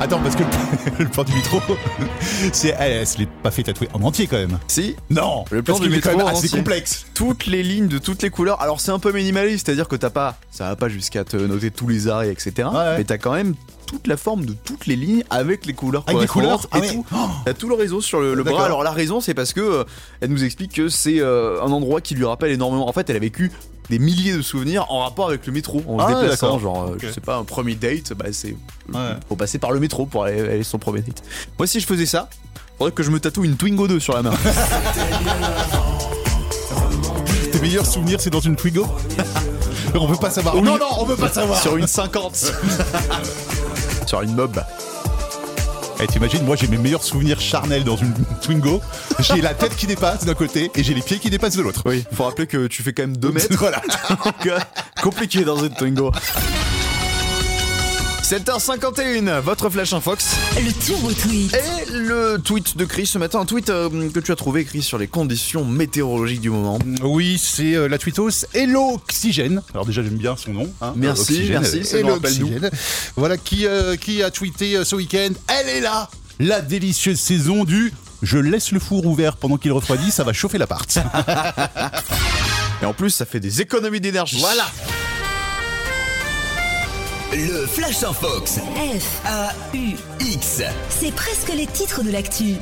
Attends, 0.00 0.20
parce 0.20 0.36
que 0.36 0.44
le, 0.44 0.98
le 1.04 1.10
plan 1.10 1.24
du 1.24 1.32
métro, 1.34 1.60
c'est, 2.52 2.76
elle, 2.78 2.92
elle 2.92 3.06
se 3.08 3.18
l'est 3.18 3.26
pas 3.42 3.50
fait 3.50 3.64
tatouer 3.64 3.88
en 3.92 4.02
entier 4.04 4.28
quand 4.28 4.36
même. 4.36 4.56
Si, 4.68 4.94
Non, 5.10 5.44
Le 5.50 5.64
plan 5.64 5.80
du 5.80 5.88
métro 5.90 6.12
entier. 6.20 6.48
complexe. 6.50 7.06
toutes 7.14 7.46
les 7.46 7.64
lignes 7.64 7.88
de 7.88 7.98
toutes 7.98 8.22
les 8.22 8.30
couleurs. 8.30 8.60
Alors 8.62 8.80
c'est 8.80 8.92
un 8.92 9.00
peu 9.00 9.10
minimaliste, 9.10 9.66
c'est-à-dire 9.66 9.88
que 9.88 9.96
t'as 9.96 10.10
pas, 10.10 10.36
ça 10.52 10.68
va 10.68 10.76
pas 10.76 10.88
jusqu'à 10.88 11.24
te 11.24 11.36
noter 11.36 11.72
tous 11.72 11.88
les 11.88 12.06
arrêts, 12.06 12.30
etc. 12.30 12.52
Ouais, 12.58 12.76
ouais. 12.78 12.98
Mais 12.98 13.04
t'as 13.04 13.18
quand 13.18 13.32
même 13.34 13.56
toute 13.88 14.06
la 14.06 14.16
forme 14.18 14.44
de 14.44 14.52
toutes 14.52 14.86
les 14.86 14.96
lignes 14.96 15.24
avec 15.30 15.64
les 15.64 15.72
couleurs 15.72 16.04
Avec 16.06 16.20
des 16.20 16.26
couleurs 16.26 16.66
Ah 16.70 16.78
et 16.78 16.80
ouais. 16.82 16.92
tout. 16.92 17.06
T'as 17.46 17.54
tout 17.54 17.68
le 17.68 17.74
réseau 17.74 18.00
sur 18.02 18.20
le, 18.20 18.34
le 18.34 18.42
bras. 18.44 18.64
Alors 18.66 18.82
la 18.84 18.90
raison, 18.92 19.20
c'est 19.22 19.32
parce 19.34 19.54
que 19.54 19.60
euh, 19.60 19.84
elle 20.20 20.28
nous 20.30 20.44
explique 20.44 20.74
que 20.74 20.88
c'est 20.90 21.20
euh, 21.20 21.62
un 21.62 21.72
endroit 21.72 22.00
qui 22.02 22.14
lui 22.14 22.26
rappelle 22.26 22.50
énormément. 22.52 22.86
En 22.88 22.92
fait, 22.92 23.08
elle 23.08 23.16
a 23.16 23.20
vécu 23.20 23.50
des 23.88 23.98
milliers 23.98 24.34
de 24.34 24.42
souvenirs 24.42 24.84
en 24.90 25.00
rapport 25.00 25.28
avec 25.28 25.46
le 25.46 25.52
métro 25.54 25.82
en 25.88 25.98
Ah, 25.98 26.08
se 26.12 26.20
déplaçant. 26.20 26.46
d'accord. 26.46 26.60
Genre, 26.60 26.82
euh, 26.90 26.96
je 27.00 27.08
sais 27.10 27.22
pas, 27.22 27.36
un 27.38 27.44
premier 27.44 27.74
date, 27.74 28.12
bah 28.12 28.26
c'est 28.32 28.54
Ouais. 28.92 29.00
faut 29.28 29.36
passer 29.36 29.58
par 29.58 29.72
le 29.72 29.80
métro 29.80 30.04
pour 30.04 30.24
aller, 30.24 30.40
aller 30.40 30.62
son 30.62 30.78
premier 30.78 31.00
date. 31.00 31.22
Moi, 31.58 31.66
si 31.66 31.80
je 31.80 31.86
faisais 31.86 32.04
ça, 32.06 32.28
faudrait 32.76 32.92
que 32.92 33.02
je 33.02 33.10
me 33.10 33.18
tatoue 33.18 33.44
une 33.44 33.56
Twingo 33.56 33.88
2 33.88 33.98
sur 34.00 34.12
la 34.14 34.22
main. 34.22 34.32
Tes 37.52 37.60
meilleurs 37.60 37.86
souvenirs, 37.86 38.20
c'est 38.20 38.28
dans 38.30 38.40
une 38.40 38.56
Twigo 38.56 38.86
On 39.94 40.06
veut 40.06 40.16
pas 40.16 40.28
savoir. 40.30 40.54
Oui. 40.54 40.60
Non, 40.62 40.76
non, 40.76 40.86
on 40.98 41.04
veut 41.06 41.16
pas 41.16 41.30
savoir. 41.30 41.58
sur 41.58 41.76
une 41.78 41.86
50. 41.86 42.52
sur 44.08 44.22
une 44.22 44.34
mob. 44.34 44.58
Eh, 46.00 46.06
t'imagines, 46.06 46.42
moi 46.44 46.56
j'ai 46.56 46.66
mes 46.66 46.78
meilleurs 46.78 47.02
souvenirs 47.04 47.40
charnels 47.40 47.84
dans 47.84 47.96
une 47.96 48.14
Twingo. 48.42 48.80
J'ai 49.18 49.42
la 49.42 49.52
tête 49.52 49.76
qui 49.76 49.86
dépasse 49.86 50.24
d'un 50.24 50.32
côté 50.32 50.70
et 50.74 50.82
j'ai 50.82 50.94
les 50.94 51.02
pieds 51.02 51.18
qui 51.18 51.28
dépassent 51.28 51.56
de 51.56 51.62
l'autre. 51.62 51.82
Oui, 51.84 52.04
faut 52.12 52.24
rappeler 52.24 52.46
que 52.46 52.68
tu 52.68 52.82
fais 52.82 52.94
quand 52.94 53.02
même 53.02 53.18
2 53.18 53.30
mètres. 53.32 53.48
Voilà. 53.58 53.82
Donc, 54.24 54.50
compliqué 55.02 55.44
dans 55.44 55.62
une 55.62 55.74
Twingo. 55.74 56.10
7h51, 58.28 59.40
votre 59.40 59.70
Flash 59.70 59.94
Infox. 59.94 60.36
Le 60.56 60.70
turbo 60.84 61.10
tweet. 61.12 61.54
Et 61.54 61.90
le 61.92 62.36
tweet 62.36 62.76
de 62.76 62.84
Chris 62.84 63.06
ce 63.06 63.16
matin, 63.16 63.40
un 63.40 63.46
tweet 63.46 63.70
euh, 63.70 64.10
que 64.10 64.20
tu 64.20 64.32
as 64.32 64.36
trouvé 64.36 64.60
écrit 64.60 64.82
sur 64.82 64.98
les 64.98 65.06
conditions 65.06 65.64
météorologiques 65.64 66.42
du 66.42 66.50
moment. 66.50 66.78
Oui, 67.02 67.38
c'est 67.42 67.74
euh, 67.74 67.88
la 67.88 67.96
tweetos 67.96 68.44
Hello 68.52 68.96
Oxygène. 68.96 69.62
Alors 69.72 69.86
déjà 69.86 70.02
j'aime 70.02 70.18
bien 70.18 70.36
son 70.36 70.52
nom. 70.52 70.70
hein, 70.82 70.92
Merci, 70.94 71.20
Oxygène. 71.22 71.60
merci, 71.62 71.84
ça 71.86 71.96
nous 71.96 72.04
Hello 72.04 72.14
rappelle 72.16 72.38
nous. 72.38 72.46
Oxygène. 72.48 72.70
Voilà 73.16 73.38
qui, 73.38 73.64
euh, 73.66 73.96
qui 73.96 74.22
a 74.22 74.30
tweeté 74.30 74.76
euh, 74.76 74.84
ce 74.84 74.94
week-end. 74.94 75.30
Elle 75.48 75.68
est 75.70 75.80
là, 75.80 76.10
la 76.38 76.60
délicieuse 76.60 77.18
saison 77.18 77.64
du 77.64 77.94
je 78.20 78.36
laisse 78.36 78.72
le 78.72 78.80
four 78.80 79.06
ouvert 79.06 79.38
pendant 79.38 79.56
qu'il 79.56 79.72
refroidit, 79.72 80.10
ça 80.10 80.24
va 80.24 80.34
chauffer 80.34 80.58
l'appart. 80.58 80.98
Et 82.82 82.84
en 82.84 82.92
plus, 82.92 83.08
ça 83.08 83.24
fait 83.24 83.40
des 83.40 83.62
économies 83.62 84.00
d'énergie. 84.02 84.38
voilà. 84.38 84.64
Le 87.32 87.66
Flash 87.66 88.02
en 88.04 88.14
Fox. 88.14 88.58
F, 88.58 89.20
A-U-X. 89.26 90.62
c'est 90.88 91.14
presque 91.14 91.52
les 91.54 91.66
titres 91.66 92.02
de 92.02 92.10
l'actu. 92.10 92.54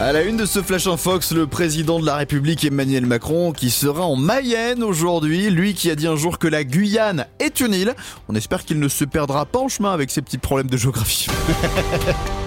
À 0.00 0.12
la 0.12 0.22
une 0.22 0.36
de 0.36 0.44
ce 0.44 0.60
Flash 0.60 0.88
Infox, 0.88 1.30
le 1.30 1.46
président 1.46 2.00
de 2.00 2.06
la 2.06 2.16
République 2.16 2.64
Emmanuel 2.64 3.06
Macron 3.06 3.52
qui 3.52 3.70
sera 3.70 4.02
en 4.02 4.16
Mayenne 4.16 4.82
aujourd'hui, 4.82 5.48
lui 5.50 5.74
qui 5.74 5.90
a 5.90 5.94
dit 5.94 6.08
un 6.08 6.16
jour 6.16 6.40
que 6.40 6.48
la 6.48 6.64
Guyane 6.64 7.26
est 7.38 7.60
une 7.60 7.72
île. 7.72 7.94
On 8.28 8.34
espère 8.34 8.64
qu'il 8.64 8.80
ne 8.80 8.88
se 8.88 9.04
perdra 9.04 9.46
pas 9.46 9.60
en 9.60 9.68
chemin 9.68 9.92
avec 9.92 10.10
ses 10.10 10.20
petits 10.20 10.38
problèmes 10.38 10.68
de 10.68 10.76
géographie. 10.76 11.28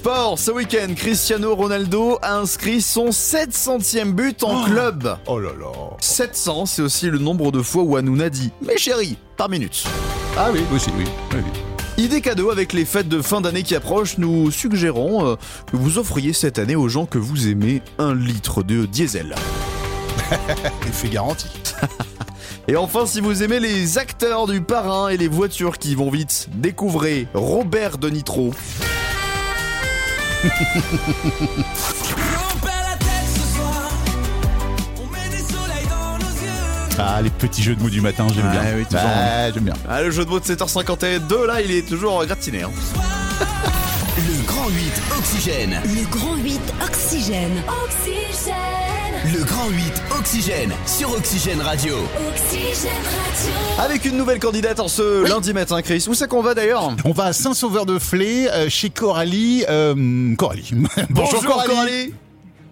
Sport, 0.00 0.38
ce 0.38 0.50
week-end, 0.50 0.94
Cristiano 0.96 1.54
Ronaldo 1.54 2.18
a 2.22 2.38
inscrit 2.38 2.80
son 2.80 3.10
700e 3.10 4.12
but 4.12 4.42
en 4.42 4.64
club. 4.64 5.18
Oh 5.26 5.38
là 5.38 5.50
là. 5.60 5.66
700, 6.00 6.64
c'est 6.64 6.80
aussi 6.80 7.10
le 7.10 7.18
nombre 7.18 7.52
de 7.52 7.60
fois 7.60 7.82
où 7.82 7.96
Hanouna 7.96 8.30
dit 8.30 8.50
«Mes 8.66 8.78
chéris» 8.78 9.18
par 9.36 9.50
minute. 9.50 9.84
Ah 10.38 10.48
oui, 10.54 10.60
aussi, 10.74 10.88
oui. 10.96 11.04
oui, 11.34 11.40
oui. 11.44 12.02
Idée 12.02 12.22
cadeau 12.22 12.50
avec 12.50 12.72
les 12.72 12.86
fêtes 12.86 13.10
de 13.10 13.20
fin 13.20 13.42
d'année 13.42 13.62
qui 13.62 13.74
approchent, 13.74 14.16
nous 14.16 14.50
suggérons 14.50 15.26
euh, 15.26 15.36
que 15.70 15.76
vous 15.76 15.98
offriez 15.98 16.32
cette 16.32 16.58
année 16.58 16.76
aux 16.76 16.88
gens 16.88 17.04
que 17.04 17.18
vous 17.18 17.48
aimez 17.48 17.82
un 17.98 18.14
litre 18.14 18.62
de 18.62 18.86
diesel. 18.86 19.34
Effet 20.88 21.10
garanti. 21.10 21.48
Et 22.68 22.76
enfin, 22.76 23.04
si 23.04 23.20
vous 23.20 23.42
aimez 23.42 23.60
les 23.60 23.98
acteurs 23.98 24.46
du 24.46 24.62
parrain 24.62 25.10
et 25.10 25.18
les 25.18 25.28
voitures 25.28 25.76
qui 25.76 25.94
vont 25.94 26.08
vite, 26.08 26.48
découvrez 26.54 27.28
Robert 27.34 27.98
de 27.98 28.08
Nitro. 28.08 28.54
Ah, 36.98 37.22
les 37.22 37.30
petits 37.30 37.62
jeux 37.62 37.74
de 37.74 37.82
mots 37.82 37.88
du 37.88 38.00
matin, 38.02 38.26
j'aime 38.34 38.50
bien. 38.50 38.60
oui, 38.76 38.84
toujours. 38.84 39.00
Bah, 39.02 39.50
j'aime 39.52 39.64
bien. 39.64 39.74
Ah, 39.88 40.02
le 40.02 40.10
jeu 40.10 40.24
de 40.24 40.30
mots 40.30 40.38
de 40.40 40.44
7h52, 40.44 41.46
là, 41.46 41.60
il 41.62 41.70
est 41.70 41.88
toujours 41.88 42.24
gratiné. 42.26 42.62
hein. 42.62 42.70
Le 44.18 44.46
Grand 44.46 44.68
8 44.68 45.02
Oxygène. 45.18 45.80
Le 45.84 46.06
grand 46.10 46.36
8 46.36 46.60
Oxygène. 46.84 47.62
Oxygène. 47.84 48.79
Le 49.32 49.44
Grand 49.44 49.68
8 49.68 50.02
Oxygène 50.18 50.72
sur 50.86 51.12
Oxygène 51.12 51.60
Radio. 51.60 51.94
Oxygène 52.28 52.92
Radio. 52.92 53.52
Avec 53.78 54.04
une 54.04 54.16
nouvelle 54.16 54.38
candidate 54.38 54.80
en 54.80 54.88
ce 54.88 55.28
lundi 55.28 55.52
matin, 55.52 55.82
Chris. 55.82 56.06
Où 56.08 56.14
c'est 56.14 56.28
qu'on 56.28 56.42
va 56.42 56.54
d'ailleurs 56.54 56.94
On 57.04 57.12
va 57.12 57.24
à 57.26 57.32
Saint-Sauveur-de-Flé, 57.32 58.48
euh, 58.48 58.68
chez 58.68 58.90
Coralie. 58.90 59.64
euh, 59.68 60.34
Coralie. 60.36 60.70
Bonjour 61.10 61.44
Coralie 61.44 62.14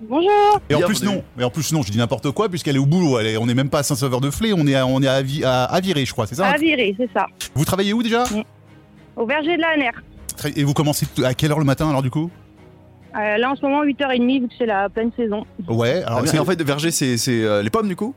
Bonjour. 0.08 0.60
Et 0.70 0.74
en 0.74 0.80
plus 0.82 1.02
non, 1.02 1.22
et 1.38 1.44
en 1.44 1.50
plus 1.50 1.72
non, 1.72 1.82
je 1.82 1.90
dis 1.90 1.98
n'importe 1.98 2.30
quoi 2.30 2.48
puisqu'elle 2.48 2.76
est 2.76 2.80
au 2.80 2.86
boulot. 2.86 3.18
Elle 3.18 3.26
est- 3.26 3.36
on 3.36 3.46
n'est 3.46 3.54
même 3.54 3.68
pas 3.68 3.80
à 3.80 3.82
Saint-Sauveur-de-Flé, 3.82 4.52
on 4.54 4.66
est 4.66 4.74
à, 4.76 4.86
on 4.86 5.02
est 5.02 5.08
à, 5.08 5.14
Avi- 5.14 5.44
à 5.44 5.64
Aviré, 5.64 6.04
je 6.06 6.12
crois, 6.12 6.26
c'est 6.26 6.36
ça 6.36 6.46
À 6.46 6.56
virer, 6.56 6.94
c'est 6.98 7.10
ça. 7.12 7.26
Vous 7.54 7.64
travaillez 7.64 7.92
où 7.92 8.02
déjà 8.02 8.24
Au 9.16 9.26
verger 9.26 9.56
de 9.56 9.60
la 9.60 9.76
NR. 9.76 9.92
Très- 10.36 10.52
Et 10.56 10.62
vous 10.64 10.72
commencez 10.74 11.06
à 11.24 11.34
quelle 11.34 11.50
heure 11.50 11.58
le 11.58 11.64
matin 11.64 11.88
alors 11.90 12.02
du 12.02 12.10
coup 12.10 12.30
Euh, 13.16 13.36
là, 13.38 13.50
en 13.50 13.56
ce 13.56 13.62
moment, 13.62 13.82
8h30, 13.84 14.40
vu 14.42 14.48
que 14.48 14.54
c'est 14.58 14.66
la 14.66 14.88
pleine 14.88 15.10
saison. 15.16 15.44
Ouais, 15.68 16.02
alors 16.04 16.20
Ah, 16.22 16.26
c'est 16.26 16.38
En 16.38 16.44
fait, 16.44 16.60
Verger, 16.62 16.90
c'est 16.90 17.16
c'est, 17.16 17.42
euh, 17.42 17.62
les 17.62 17.70
pommes 17.70 17.88
du 17.88 17.96
coup? 17.96 18.14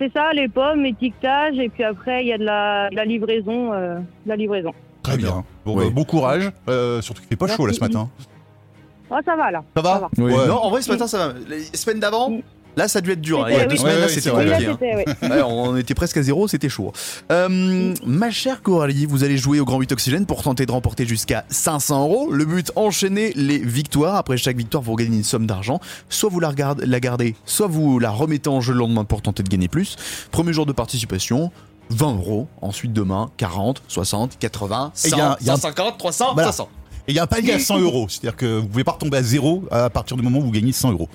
C'est 0.00 0.12
ça, 0.12 0.32
les 0.32 0.46
pommes, 0.48 0.86
étiquetage, 0.86 1.58
et 1.58 1.68
puis 1.68 1.82
après, 1.82 2.22
il 2.24 2.28
y 2.28 2.32
a 2.32 2.38
de 2.38 2.44
la, 2.44 2.88
de 2.90 2.94
la 2.96 3.04
livraison. 3.04 3.72
euh, 3.72 3.96
de 3.98 4.28
la 4.28 4.36
livraison. 4.36 4.72
très 5.02 5.16
bien. 5.16 5.44
Bon, 5.64 5.76
Oui. 5.76 5.86
bah, 5.86 5.90
bon 5.92 6.04
courage, 6.04 6.50
euh, 6.68 7.00
surtout 7.00 7.20
qu'il 7.22 7.28
fait 7.28 7.36
pas 7.36 7.48
chaud 7.48 7.66
là 7.66 7.72
ce 7.72 7.80
Merci. 7.80 7.94
matin. 7.96 8.08
Oh, 9.10 9.16
ça 9.24 9.34
va, 9.36 9.50
là. 9.50 9.64
Ça 9.74 9.82
va 9.82 10.08
Ça 10.16 10.22
Ouais. 10.22 10.46
Non, 10.46 10.62
en 10.62 10.70
vrai, 10.70 10.82
ce 10.82 10.90
matin, 10.92 11.06
ça 11.06 11.28
va. 11.28 11.34
Les 11.48 11.62
semaines 11.76 11.98
d'avant? 11.98 12.38
Là, 12.78 12.86
ça 12.86 13.00
a 13.00 13.02
dû 13.02 13.10
être 13.10 13.20
dur. 13.20 13.44
hein. 13.44 13.48
Il 13.50 13.56
y 13.56 13.60
a 13.60 13.64
deux 13.66 13.72
oui. 13.72 13.78
semaines, 13.78 13.94
Ouais, 13.94 14.00
là, 14.00 14.06
ouais, 14.06 14.12
c'était. 14.12 14.30
Oui, 14.30 15.04
hein. 15.22 15.28
ouais. 15.30 15.42
On 15.42 15.76
était 15.76 15.94
presque 15.94 16.16
à 16.16 16.22
zéro, 16.22 16.46
c'était 16.46 16.68
chaud. 16.68 16.92
Euh, 17.32 17.92
ma 18.06 18.30
chère 18.30 18.62
Coralie, 18.62 19.04
vous 19.04 19.24
allez 19.24 19.36
jouer 19.36 19.58
au 19.58 19.64
Grand 19.64 19.80
8 19.80 19.90
Oxygène 19.90 20.26
pour 20.26 20.42
tenter 20.44 20.64
de 20.64 20.70
remporter 20.70 21.04
jusqu'à 21.04 21.44
500 21.48 22.02
euros. 22.04 22.30
Le 22.30 22.44
but, 22.44 22.70
enchaîner 22.76 23.32
les 23.34 23.58
victoires. 23.58 24.14
Après 24.14 24.36
chaque 24.36 24.56
victoire, 24.56 24.80
vous 24.82 24.94
gagnez 24.94 25.16
une 25.16 25.24
somme 25.24 25.46
d'argent. 25.46 25.80
Soit 26.08 26.30
vous 26.30 26.38
la, 26.38 26.50
regardez- 26.50 26.86
la 26.86 27.00
gardez, 27.00 27.34
soit 27.44 27.66
vous 27.66 27.98
la 27.98 28.10
remettez 28.10 28.48
en 28.48 28.60
jeu 28.60 28.72
le 28.74 28.78
lendemain 28.78 29.04
pour 29.04 29.22
tenter 29.22 29.42
de 29.42 29.48
gagner 29.48 29.66
plus. 29.66 29.96
Premier 30.30 30.52
jour 30.52 30.64
de 30.64 30.72
participation. 30.72 31.50
20 31.90 32.14
euros, 32.14 32.46
ensuite 32.62 32.92
demain 32.92 33.30
40, 33.38 33.82
60, 33.88 34.38
80, 34.38 34.92
Et 35.04 35.08
100, 35.08 35.16
il 35.16 35.18
y 35.18 35.22
a- 35.22 35.36
il 35.40 35.46
y 35.46 35.50
a 35.50 35.54
un- 35.54 35.56
150, 35.56 35.98
300, 35.98 36.34
Voilà. 36.34 36.52
500. 36.52 36.68
Et 37.08 37.12
il 37.12 37.14
y 37.16 37.18
a 37.18 37.22
un 37.22 37.26
palier 37.26 37.52
à 37.54 37.58
100 37.58 37.78
euros. 37.80 38.06
C'est-à-dire 38.10 38.36
que 38.36 38.58
vous 38.58 38.66
pouvez 38.68 38.84
pas 38.84 38.92
retomber 38.92 39.16
à 39.16 39.22
zéro 39.22 39.64
à 39.70 39.88
partir 39.90 40.16
du 40.16 40.22
moment 40.22 40.38
où 40.38 40.42
vous 40.42 40.50
gagnez 40.50 40.72
100 40.72 40.92
euros. 40.92 41.08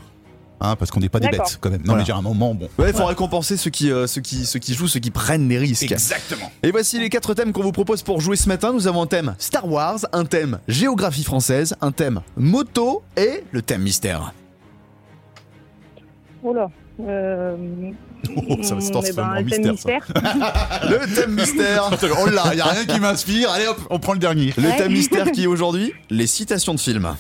Hein, 0.61 0.75
parce 0.77 0.91
qu'on 0.91 0.99
n'est 1.01 1.09
pas 1.09 1.19
des 1.19 1.27
bêtes 1.29 1.57
quand 1.59 1.69
même. 1.69 1.81
Non, 1.81 1.87
Voilà. 1.87 1.99
mais 2.01 2.05
j'ai 2.05 2.13
un 2.13 2.21
moment, 2.21 2.53
bon. 2.53 2.69
Ouais, 2.77 2.89
il 2.91 2.95
faut 2.95 3.05
récompenser 3.05 3.57
ceux 3.57 3.69
qui, 3.69 3.91
euh, 3.91 4.07
ceux, 4.07 4.21
qui, 4.21 4.45
ceux 4.45 4.59
qui 4.59 4.73
jouent, 4.73 4.87
ceux 4.87 4.99
qui 5.01 5.11
prennent 5.11 5.47
des 5.49 5.57
risques. 5.57 5.91
Exactement. 5.91 6.49
Et 6.63 6.71
voici 6.71 6.99
les 6.99 7.09
quatre 7.09 7.33
thèmes 7.33 7.51
qu'on 7.51 7.63
vous 7.63 7.71
propose 7.73 8.01
pour 8.01 8.21
jouer 8.21 8.37
ce 8.37 8.47
matin. 8.47 8.71
Nous 8.71 8.87
avons 8.87 9.01
un 9.01 9.07
thème 9.07 9.35
Star 9.39 9.69
Wars, 9.69 9.99
un 10.13 10.23
thème 10.25 10.59
géographie 10.69 11.23
française, 11.25 11.75
un 11.81 11.91
thème 11.91 12.21
moto 12.37 13.03
et 13.17 13.43
le 13.51 13.61
thème 13.61 13.81
mystère. 13.81 14.33
Oh 16.43 16.53
là. 16.53 16.69
Euh, 17.01 17.55
Oh, 18.37 18.55
ça 18.63 18.75
va 18.75 18.79
se 18.79 18.87
eh 18.87 18.91
transformer 18.91 19.43
ben, 19.43 19.43
en 19.43 19.43
le 19.43 19.49
thème 19.49 19.71
mystère, 19.71 20.05
ça. 20.07 20.87
Le 20.89 21.13
thème 21.13 21.31
mystère. 21.33 21.89
Oh 22.23 22.29
là, 22.29 22.43
il 22.53 22.57
y 22.57 22.61
a 22.61 22.65
rien 22.65 22.85
qui 22.85 22.97
m'inspire. 23.01 23.49
Allez 23.51 23.67
hop, 23.67 23.77
on 23.89 23.99
prend 23.99 24.13
le 24.13 24.19
dernier. 24.19 24.53
Le 24.55 24.63
Ouais. 24.63 24.77
thème 24.77 24.93
mystère 24.93 25.29
qui 25.33 25.43
est 25.43 25.47
aujourd'hui 25.47 25.91
Les 26.09 26.25
citations 26.27 26.73
de 26.73 26.79
films. 26.79 27.15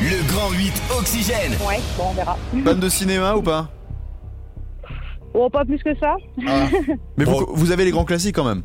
Le 0.00 0.28
Grand 0.32 0.50
8 0.52 0.72
Oxygène. 0.98 1.52
Ouais, 1.66 1.80
bon, 1.98 2.04
on 2.10 2.12
verra. 2.14 2.36
Fan 2.64 2.78
de 2.78 2.88
cinéma 2.88 3.34
ou 3.36 3.42
pas? 3.42 3.68
Oh, 5.34 5.50
pas 5.50 5.64
plus 5.64 5.82
que 5.82 5.94
ça. 5.98 6.16
Mais 7.16 7.24
vous, 7.24 7.32
Bon. 7.32 7.46
vous 7.52 7.72
avez 7.72 7.84
les 7.84 7.90
grands 7.90 8.04
classiques 8.04 8.36
quand 8.36 8.44
même. 8.44 8.62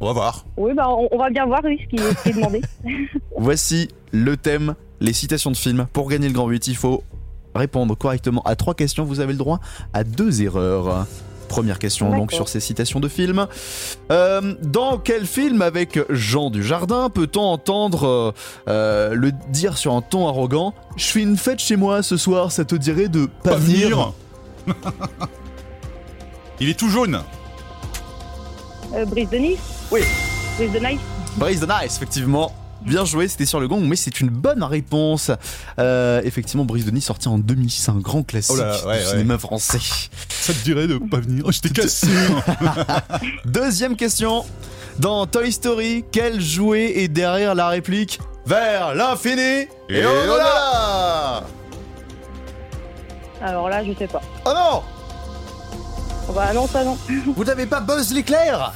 On 0.00 0.06
va 0.06 0.12
voir. 0.12 0.44
Oui, 0.56 0.72
bah, 0.74 0.86
on, 0.88 1.08
on 1.10 1.18
va 1.18 1.28
bien 1.30 1.44
voir, 1.46 1.60
oui, 1.64 1.78
ce 1.82 1.88
qui, 1.88 1.98
ce 2.02 2.22
qui 2.22 2.28
est 2.30 2.32
demandé. 2.34 2.60
Voici 3.36 3.88
le 4.12 4.36
thème 4.36 4.74
Les 5.00 5.12
citations 5.12 5.50
de 5.50 5.56
films. 5.56 5.86
Pour 5.92 6.08
gagner 6.08 6.28
le 6.28 6.34
grand 6.34 6.48
8, 6.48 6.68
il 6.68 6.76
faut 6.76 7.02
répondre 7.54 7.96
correctement 7.96 8.42
à 8.42 8.54
trois 8.56 8.74
questions. 8.74 9.04
Vous 9.04 9.20
avez 9.20 9.32
le 9.32 9.38
droit 9.38 9.58
à 9.92 10.04
deux 10.04 10.42
erreurs. 10.42 11.06
Première 11.52 11.78
question 11.78 12.08
donc 12.16 12.32
sur 12.32 12.48
ces 12.48 12.60
citations 12.60 12.98
de 12.98 13.08
films. 13.08 13.46
Euh, 14.10 14.54
dans 14.62 14.96
quel 14.96 15.26
film 15.26 15.60
avec 15.60 15.98
Jean 16.08 16.48
Dujardin 16.48 17.10
peut-on 17.10 17.42
entendre 17.42 18.06
euh, 18.06 18.32
euh, 18.68 19.12
le 19.12 19.32
dire 19.50 19.76
sur 19.76 19.92
un 19.92 20.00
ton 20.00 20.26
arrogant 20.26 20.72
Je 20.96 21.04
fais 21.04 21.20
une 21.20 21.36
fête 21.36 21.58
chez 21.58 21.76
moi 21.76 22.02
ce 22.02 22.16
soir, 22.16 22.52
ça 22.52 22.64
te 22.64 22.74
dirait 22.74 23.08
de 23.08 23.28
pas, 23.42 23.56
venir, 23.56 24.14
il 26.58 26.70
est 26.70 26.78
tout 26.78 26.88
jaune. 26.88 27.20
Euh, 28.94 29.04
Brise 29.04 29.28
de 29.28 29.36
Nice 29.36 29.58
Oui. 29.90 30.00
Brise 30.56 30.72
de 30.72 30.78
Nice 30.78 31.00
Brise 31.36 31.60
the 31.60 31.68
Nice, 31.68 31.96
effectivement. 31.98 32.50
Bien 32.86 33.04
joué, 33.04 33.28
c'était 33.28 33.46
sur 33.46 33.60
le 33.60 33.68
gong, 33.68 33.80
mais 33.80 33.96
c'est 33.96 34.20
une 34.20 34.28
bonne 34.28 34.62
réponse. 34.62 35.30
Euh, 35.78 36.20
effectivement, 36.24 36.64
Brise 36.64 36.84
de 36.84 36.90
Nice 36.90 37.04
sorti 37.04 37.28
en 37.28 37.38
2006, 37.38 37.88
un 37.88 37.98
grand 37.98 38.22
classique 38.22 38.56
Oh 38.58 38.60
là 38.60 38.70
là, 38.70 38.86
ouais, 38.86 38.98
du 38.98 39.04
ouais. 39.04 39.10
cinéma 39.10 39.38
français. 39.38 39.78
Ça 40.28 40.52
te 40.52 40.58
dirait 40.64 40.86
de 40.86 40.98
pas 40.98 41.20
venir. 41.20 41.44
Oh, 41.46 41.52
je 41.52 41.60
t'ai 41.60 41.70
cassé. 41.70 42.08
Deuxième 43.44 43.96
question. 43.96 44.44
Dans 44.98 45.26
Toy 45.26 45.52
Story, 45.52 46.04
quel 46.12 46.40
jouet 46.40 46.98
est 46.98 47.08
derrière 47.08 47.54
la 47.54 47.68
réplique 47.68 48.20
Vers 48.44 48.94
l'infini 48.94 49.66
et, 49.88 50.04
au-delà 50.04 51.44
Alors 53.40 53.68
là, 53.68 53.84
je 53.84 53.92
sais 53.96 54.08
pas. 54.08 54.20
Oh 54.44 54.52
non 54.54 54.82
Oh, 56.28 56.32
bah, 56.32 56.52
non, 56.52 56.66
ça 56.68 56.84
non. 56.84 56.96
Vous 57.36 57.44
n'avez 57.44 57.66
pas 57.66 57.80
Buzz 57.80 58.12
l'éclair? 58.12 58.72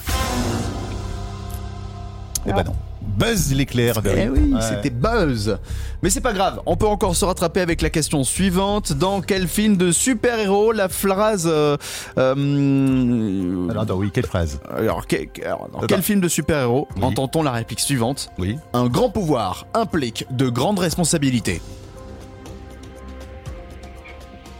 Eh 2.46 2.52
ben 2.52 2.62
non. 2.64 2.74
Buzz 3.16 3.52
l'éclair. 3.54 4.00
Eh 4.04 4.28
oui, 4.28 4.52
Ouais. 4.52 4.60
c'était 4.60 4.90
Buzz. 4.90 5.58
Mais 6.02 6.10
c'est 6.10 6.20
pas 6.20 6.32
grave, 6.32 6.60
on 6.66 6.76
peut 6.76 6.86
encore 6.86 7.16
se 7.16 7.24
rattraper 7.24 7.60
avec 7.60 7.80
la 7.82 7.90
question 7.90 8.22
suivante. 8.24 8.92
Dans 8.92 9.20
quel 9.22 9.48
film 9.48 9.76
de 9.76 9.90
super-héros 9.92 10.72
la 10.72 10.88
phrase... 10.88 11.48
euh, 11.50 11.76
euh, 12.18 13.68
Alors, 13.70 13.82
attends, 13.84 13.94
oui, 13.96 14.10
quelle 14.12 14.26
phrase 14.26 14.60
alors, 14.76 15.06
que- 15.06 15.16
alors, 15.44 15.68
dans 15.72 15.80
quel 15.86 16.02
film 16.02 16.20
de 16.20 16.28
super-héros 16.28 16.88
Oui. 16.96 17.04
entend-on 17.04 17.42
la 17.42 17.52
réplique 17.52 17.80
suivante? 17.80 18.30
Oui. 18.38 18.56
Un 18.74 18.86
grand 18.86 19.08
pouvoir 19.10 19.66
implique 19.74 20.26
de 20.30 20.48
grandes 20.48 20.78
responsabilités. 20.78 21.60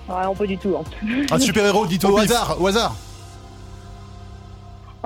Ah, 0.08 0.22
non, 0.24 0.34
pas 0.34 0.46
du 0.46 0.56
tout. 0.56 0.74
hein. 0.78 0.84
Un 1.32 1.38
super-héros, 1.38 1.86
dites 1.86 2.04
au 2.04 2.10
Au 2.12 2.18
hasard. 2.18 2.56
Au 2.60 2.66
hasard. 2.68 2.94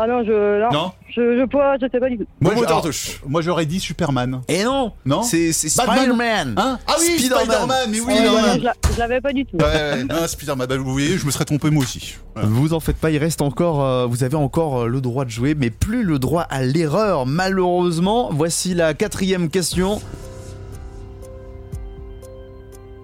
Ah 0.03 0.07
non, 0.07 0.25
je. 0.25 0.61
Non, 0.63 0.71
Non 0.73 0.93
Je, 1.11 1.21
je, 1.21 1.89
sais 1.93 2.01
pas 2.01 2.09
du 2.09 2.17
tout. 2.17 2.25
Moi, 2.41 2.55
Bon, 2.55 2.61
je- 2.61 2.65
t'en 2.65 2.71
alors, 2.71 2.83
touche. 2.85 3.21
moi, 3.27 3.43
j'aurais 3.43 3.67
dit 3.67 3.79
Superman. 3.81 4.41
Et 4.49 4.65
non 4.65 4.93
Non 5.05 5.23
C'est 5.23 5.53
c'est 5.53 5.77
Batman 5.77 5.99
Spider-Man 5.99 6.55
Hein 6.57 6.79
Ah 6.87 6.95
oui, 6.99 7.19
Spider-Man. 7.19 7.91
Mais 7.91 8.01
oui, 8.01 8.15
Ah, 8.19 8.23
non, 8.25 8.55
je 8.59 8.65
l'a- 8.65 8.73
je 8.95 8.99
l'avais 8.99 9.21
pas 9.21 9.33
du 9.33 9.45
tout. 9.45 9.57
Ouais, 9.59 9.65
ouais, 9.65 10.05
non, 10.05 10.27
Spider-Man, 10.27 10.67
bah, 10.67 10.77
vous 10.79 10.93
voyez, 10.93 11.19
je 11.19 11.27
me 11.27 11.31
serais 11.31 11.45
trompé 11.45 11.69
moi 11.71 11.83
aussi. 11.83 12.15
Voilà. 12.35 12.49
Vous 12.49 12.73
en 12.73 12.81
faites 12.81 12.97
pas, 12.97 13.11
il 13.11 13.19
reste 13.19 13.43
encore, 13.43 13.85
euh, 13.85 14.07
vous 14.07 14.25
avez 14.25 14.37
encore 14.37 14.83
euh, 14.83 14.87
le 14.87 15.01
droit 15.03 15.25
de 15.27 15.31
jouer, 15.31 15.55
mais 15.55 15.69
plus 15.71 16.03
le 16.03 16.19
droit 16.19 16.43
à 16.43 16.63
l'erreur, 16.63 17.27
malheureusement. 17.27 18.31
Voici 18.33 18.73
la 18.75 18.95
quatrième 18.95 19.51
question. 19.51 20.01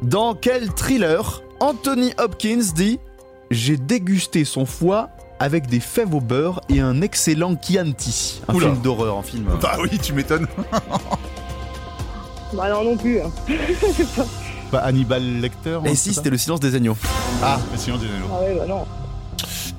Dans 0.02 0.34
quel 0.34 0.72
thriller 0.72 1.42
Anthony 1.60 2.12
Hopkins 2.18 2.62
dit 2.74 2.98
J'ai 3.50 3.76
dégusté 3.76 4.44
son 4.44 4.66
foie 4.66 5.10
avec 5.38 5.66
des 5.66 5.80
fèves 5.80 6.14
au 6.14 6.20
beurre 6.20 6.60
et 6.68 6.80
un 6.80 7.00
excellent 7.02 7.54
Chianti. 7.60 8.42
Un 8.48 8.54
Oula. 8.54 8.66
film 8.68 8.80
d'horreur, 8.82 9.18
un 9.18 9.22
film. 9.22 9.48
euh, 9.48 9.56
Bah 9.60 9.76
oui, 9.80 9.98
tu 9.98 10.12
m'étonnes. 10.12 10.46
Bah 12.52 12.70
non, 12.70 12.84
non 12.84 12.96
plus. 12.96 13.20
hein. 13.20 13.30
Bah, 14.72 14.80
Hannibal 14.84 15.22
Lecter. 15.40 15.78
Et 15.84 15.90
hein, 15.90 15.94
si, 15.94 15.96
c'est 15.96 16.10
ça 16.10 16.14
c'était 16.16 16.30
le 16.30 16.38
silence 16.38 16.58
des 16.58 16.74
agneaux. 16.74 16.96
Ah, 17.40 17.58
mais 17.70 17.78
sinon, 17.78 17.98
des 17.98 18.06
anneaux. 18.06 18.26
Ah 18.32 18.40
ouais, 18.42 18.54
bah 18.58 18.66
non. 18.66 18.84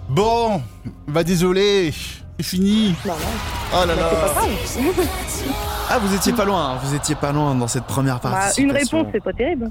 Bon, 0.07 0.61
bah 1.09 1.25
désolé, 1.25 1.93
c'est 2.37 2.43
fini. 2.45 2.95
Non, 3.05 3.11
non. 3.11 3.19
Oh 3.73 3.85
là 3.85 3.95
là 3.95 4.03
pas 4.05 4.33
grave. 4.33 4.47
Ah, 5.89 5.99
vous 5.99 6.15
étiez 6.15 6.31
pas 6.31 6.45
loin, 6.45 6.69
hein, 6.71 6.79
vous 6.81 6.95
étiez 6.95 7.15
pas 7.15 7.33
loin 7.33 7.53
dans 7.55 7.67
cette 7.67 7.83
première 7.83 8.21
Bah, 8.21 8.29
partie. 8.31 8.61
une 8.61 8.71
réponse, 8.71 9.07
c'est 9.11 9.21
pas 9.21 9.33
terrible. 9.33 9.69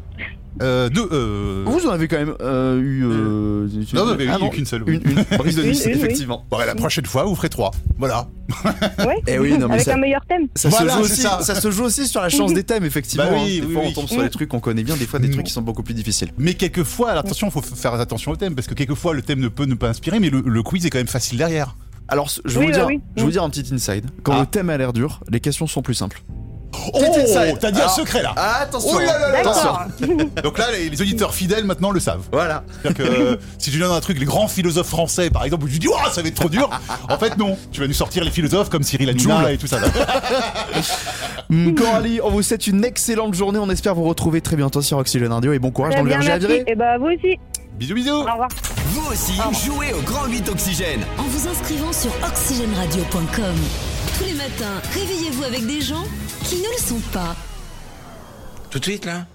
Euh, 0.62 0.88
deux, 0.88 1.06
euh... 1.12 1.64
Vous 1.66 1.86
en 1.86 1.90
avez 1.90 2.08
quand 2.08 2.16
même 2.16 2.34
euh, 2.40 2.80
eu. 2.80 3.04
euh, 3.04 3.68
Non, 3.92 4.06
mais 4.16 4.24
oui, 4.26 4.30
ah 4.32 4.44
a 4.44 4.48
qu'une 4.48 4.64
seule. 4.64 4.82
oui. 4.84 5.00
Une, 5.04 5.10
une. 5.10 5.24
Brise 5.38 5.56
de 5.56 5.62
Une, 5.62 5.70
Nice, 5.70 5.84
une, 5.84 5.92
oui. 5.92 5.98
effectivement. 5.98 6.44
Bon, 6.50 6.58
la 6.58 6.74
prochaine 6.74 7.04
fois, 7.06 7.24
vous 7.24 7.34
ferez 7.34 7.48
trois. 7.50 7.72
Voilà. 7.98 8.28
Ouais. 9.00 9.16
Eh 9.26 9.38
oui, 9.38 9.58
non, 9.58 9.66
mais 9.68 9.74
Avec 9.74 9.84
ça- 9.86 9.94
un 9.94 9.98
meilleur 9.98 10.24
thème. 10.26 10.46
Ça, 10.54 10.68
Voilà, 10.70 10.92
se 10.92 10.96
joue 10.98 11.04
aussi, 11.04 11.20
ça. 11.20 11.40
ça. 11.42 11.54
se 11.60 11.70
joue 11.70 11.84
aussi 11.84 12.06
sur 12.06 12.20
la 12.22 12.28
chance 12.30 12.54
des 12.54 12.64
thèmes, 12.64 12.84
effectivement. 12.84 13.24
Bah 13.26 13.32
oui, 13.34 13.58
hein. 13.58 13.60
Des 13.60 13.66
oui, 13.66 13.72
fois, 13.74 13.82
oui. 13.82 13.88
on 13.90 13.92
tombe 14.00 14.08
sur 14.08 14.22
des 14.22 14.30
trucs 14.30 14.48
qu'on 14.48 14.60
connaît 14.60 14.84
bien, 14.84 14.96
des 14.96 15.06
fois, 15.06 15.18
des 15.18 15.28
Mm. 15.28 15.32
trucs 15.32 15.46
qui 15.46 15.52
sont 15.52 15.62
beaucoup 15.62 15.82
plus 15.82 15.94
difficiles. 15.94 16.28
Mais 16.38 16.54
quelquefois, 16.54 17.10
alors, 17.10 17.24
attention, 17.24 17.48
il 17.48 17.50
faut 17.52 17.60
faire 17.62 17.94
attention 17.94 18.32
au 18.32 18.36
thème, 18.36 18.54
parce 18.54 18.66
que 18.66 18.74
quelquefois, 18.74 19.12
le 19.14 19.22
thème 19.22 19.40
ne 19.40 19.48
peut 19.48 19.64
ne 19.66 19.74
pas 19.74 19.88
inspirer, 19.90 20.20
mais 20.20 20.30
le, 20.30 20.42
le 20.46 20.62
quiz 20.62 20.86
est 20.86 20.90
quand 20.90 20.98
même 20.98 21.06
facile 21.06 21.38
derrière. 21.38 21.76
Alors, 22.08 22.30
je 22.44 22.58
vais, 22.58 22.60
Oui, 22.60 22.66
vous, 22.66 22.70
bah 22.72 22.78
dire, 22.78 22.86
oui. 22.86 23.00
je 23.16 23.24
vous 23.24 23.30
dire 23.32 23.42
un 23.42 23.50
petit 23.50 23.74
inside. 23.74 24.06
Quand 24.22 24.34
Ah. 24.36 24.40
le 24.40 24.46
thème 24.46 24.70
a 24.70 24.76
l'air 24.78 24.92
dur, 24.92 25.20
les 25.28 25.40
questions 25.40 25.66
sont 25.66 25.82
plus 25.82 25.94
simples. 25.94 26.22
Oh, 26.94 27.00
t'as 27.60 27.70
dit 27.70 27.80
un 27.80 27.88
secret 27.88 28.22
là 28.22 28.34
Attention 28.36 28.90
Oh 28.94 28.98
là 28.98 29.18
là 29.18 29.32
là 29.32 29.38
Attention. 29.40 29.72
Donc 30.42 30.58
là, 30.58 30.66
les, 30.72 30.88
les 30.88 31.02
auditeurs 31.02 31.34
fidèles 31.34 31.64
maintenant 31.64 31.90
le 31.90 32.00
savent. 32.00 32.24
Voilà. 32.32 32.64
C'est-à-dire 32.82 33.04
que 33.04 33.10
euh, 33.10 33.36
si 33.58 33.70
je 33.70 33.76
lui 33.76 33.82
donne 33.82 33.92
un 33.92 34.00
truc, 34.00 34.18
les 34.18 34.24
grands 34.24 34.48
philosophes 34.48 34.88
français 34.88 35.30
par 35.30 35.44
exemple, 35.44 35.64
où 35.64 35.66
lui 35.66 35.78
dis, 35.78 35.88
oh, 35.88 35.96
ça 36.12 36.22
va 36.22 36.28
être 36.28 36.34
trop 36.34 36.48
dur, 36.48 36.68
en 37.08 37.18
fait 37.18 37.36
non. 37.36 37.56
Tu 37.72 37.80
vas 37.80 37.86
nous 37.86 37.92
sortir 37.94 38.24
les 38.24 38.30
philosophes 38.30 38.68
comme 38.70 38.82
Cyril 38.82 39.10
Hanouna 39.10 39.52
et 39.52 39.58
tout 39.58 39.66
ça. 39.66 39.78
Mm, 41.48 41.74
Coralie, 41.74 42.20
on 42.24 42.30
vous 42.30 42.42
souhaite 42.42 42.66
une 42.66 42.84
excellente 42.84 43.34
journée. 43.34 43.60
On 43.60 43.70
espère 43.70 43.94
vous 43.94 44.02
retrouver 44.02 44.40
très 44.40 44.56
bientôt 44.56 44.82
sur 44.82 44.98
Oxygène 44.98 45.32
Radio 45.32 45.52
et 45.52 45.60
bon 45.60 45.70
courage 45.70 45.94
dans 45.94 46.02
le 46.02 46.08
verger 46.08 46.32
à 46.32 46.38
merci. 46.38 46.46
virer. 46.48 46.64
Et 46.66 46.74
bah, 46.74 46.98
vous 46.98 47.06
aussi. 47.06 47.38
bisous 47.78 47.94
bisous 47.94 48.10
Au 48.10 48.20
revoir. 48.22 48.48
Vous 48.86 49.06
aussi, 49.12 49.34
jouez 49.64 49.92
au 49.92 50.00
Grand 50.02 50.26
8 50.26 50.48
Oxygène. 50.48 51.00
En 51.18 51.22
vous 51.22 51.46
inscrivant 51.48 51.92
sur 51.92 52.10
oxygèneradio.com. 52.26 53.54
Tous 54.18 54.24
les 54.24 54.32
matins, 54.34 54.80
réveillez-vous 54.92 55.44
avec 55.44 55.66
des 55.66 55.80
gens 55.80 56.02
qui 56.48 56.56
ne 56.56 56.68
le 56.68 56.78
sont 56.78 57.00
pas. 57.12 57.34
Tout 58.70 58.78
de 58.78 58.84
suite 58.84 59.04
là 59.04 59.26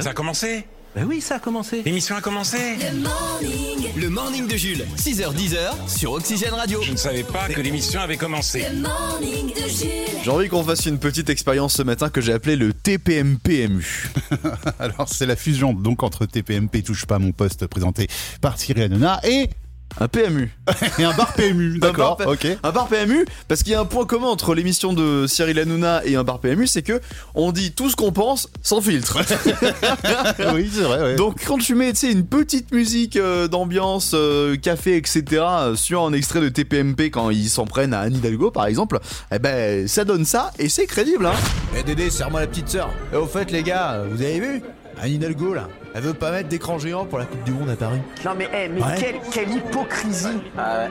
Ça 0.00 0.10
a 0.10 0.14
commencé 0.14 0.66
Ben 0.94 1.04
oui, 1.04 1.20
ça 1.20 1.36
a 1.36 1.38
commencé. 1.40 1.82
L'émission 1.82 2.14
a 2.14 2.20
commencé 2.20 2.76
Le 2.76 2.98
morning, 3.00 3.88
Le 3.96 4.08
morning 4.08 4.46
de 4.46 4.56
Jules, 4.56 4.84
6h10 4.96 5.88
sur 5.88 6.12
Oxygène 6.12 6.54
Radio. 6.54 6.80
Je 6.82 6.92
ne 6.92 6.96
savais 6.96 7.24
pas 7.24 7.48
que 7.48 7.60
l'émission 7.60 8.00
avait 8.00 8.16
commencé. 8.16 8.64
le 8.72 8.80
morning 8.82 9.52
de 9.52 9.68
Jules. 9.68 10.20
J'ai 10.22 10.30
envie 10.30 10.48
qu'on 10.48 10.62
fasse 10.62 10.86
une 10.86 10.98
petite 10.98 11.28
expérience 11.28 11.74
ce 11.74 11.82
matin 11.82 12.08
que 12.08 12.20
j'ai 12.20 12.32
appelée 12.32 12.56
le 12.56 12.72
TPMPMU. 12.72 14.10
Alors 14.78 15.08
c'est 15.08 15.26
la 15.26 15.36
fusion 15.36 15.72
donc 15.72 16.02
entre 16.04 16.24
TPMP 16.26 16.82
touche 16.84 17.04
pas 17.06 17.18
mon 17.18 17.32
poste 17.32 17.66
présenté 17.66 18.06
par 18.40 18.58
Cyril 18.58 18.84
Hanouna 18.84 19.20
et 19.24 19.50
Un 19.98 20.08
PMU. 20.08 20.50
Et 20.98 21.04
un 21.04 21.12
bar 21.14 21.32
PMU, 21.34 21.78
d'accord, 21.78 22.18
ok. 22.26 22.46
Un 22.62 22.70
bar 22.70 22.88
PMU, 22.88 23.26
parce 23.48 23.62
qu'il 23.62 23.72
y 23.72 23.74
a 23.74 23.80
un 23.80 23.84
point 23.84 24.06
commun 24.06 24.28
entre 24.28 24.54
l'émission 24.54 24.92
de 24.92 25.26
Cyril 25.26 25.58
Hanouna 25.58 26.04
et 26.04 26.16
un 26.16 26.24
bar 26.24 26.38
PMU, 26.38 26.66
c'est 26.66 26.82
que 26.82 27.00
on 27.34 27.52
dit 27.52 27.72
tout 27.72 27.90
ce 27.90 27.96
qu'on 27.96 28.12
pense 28.12 28.48
sans 28.62 28.80
filtre. 28.80 29.18
oui, 30.54 30.70
c'est 30.72 30.82
vrai, 30.82 31.02
ouais. 31.02 31.16
Donc 31.16 31.44
quand 31.44 31.58
tu 31.58 31.74
mets 31.74 31.92
tu 31.92 32.06
sais, 32.06 32.12
une 32.12 32.26
petite 32.26 32.72
musique 32.72 33.16
euh, 33.16 33.48
d'ambiance, 33.48 34.12
euh, 34.14 34.56
café, 34.56 34.96
etc. 34.96 35.22
euh, 35.32 35.76
sur 35.76 36.04
un 36.04 36.12
extrait 36.12 36.40
de 36.40 36.48
TPMP 36.48 37.10
quand 37.10 37.30
ils 37.30 37.48
s'en 37.48 37.66
prennent 37.66 37.94
à 37.94 38.00
Anne 38.00 38.14
Hidalgo 38.14 38.50
par 38.50 38.66
exemple, 38.66 39.00
eh 39.32 39.38
ben 39.38 39.88
ça 39.88 40.04
donne 40.04 40.24
ça 40.24 40.52
et 40.58 40.68
c'est 40.68 40.86
crédible. 40.86 41.26
Hein. 41.26 41.34
Eh 41.76 41.82
Dédé, 41.82 42.10
serre-moi 42.10 42.40
la 42.40 42.46
petite 42.46 42.68
sœur. 42.68 42.90
Et 43.12 43.16
au 43.16 43.26
fait, 43.26 43.50
les 43.50 43.62
gars, 43.62 44.04
vous 44.10 44.22
avez 44.22 44.40
vu? 44.40 44.62
Anne 45.00 45.12
Hidalgo, 45.12 45.54
là, 45.54 45.68
elle 45.94 46.02
veut 46.02 46.14
pas 46.14 46.30
mettre 46.30 46.48
d'écran 46.48 46.78
géant 46.78 47.04
pour 47.04 47.18
la 47.18 47.24
Coupe 47.26 47.42
du 47.44 47.52
Monde 47.52 47.70
à 47.70 47.76
Paris. 47.76 48.00
Non 48.24 48.32
mais, 48.36 48.48
eh, 48.54 48.68
mais 48.68 48.80
Ouais. 48.82 48.94
quelle, 48.98 49.20
quelle 49.32 49.50
hypocrisie. 49.56 50.40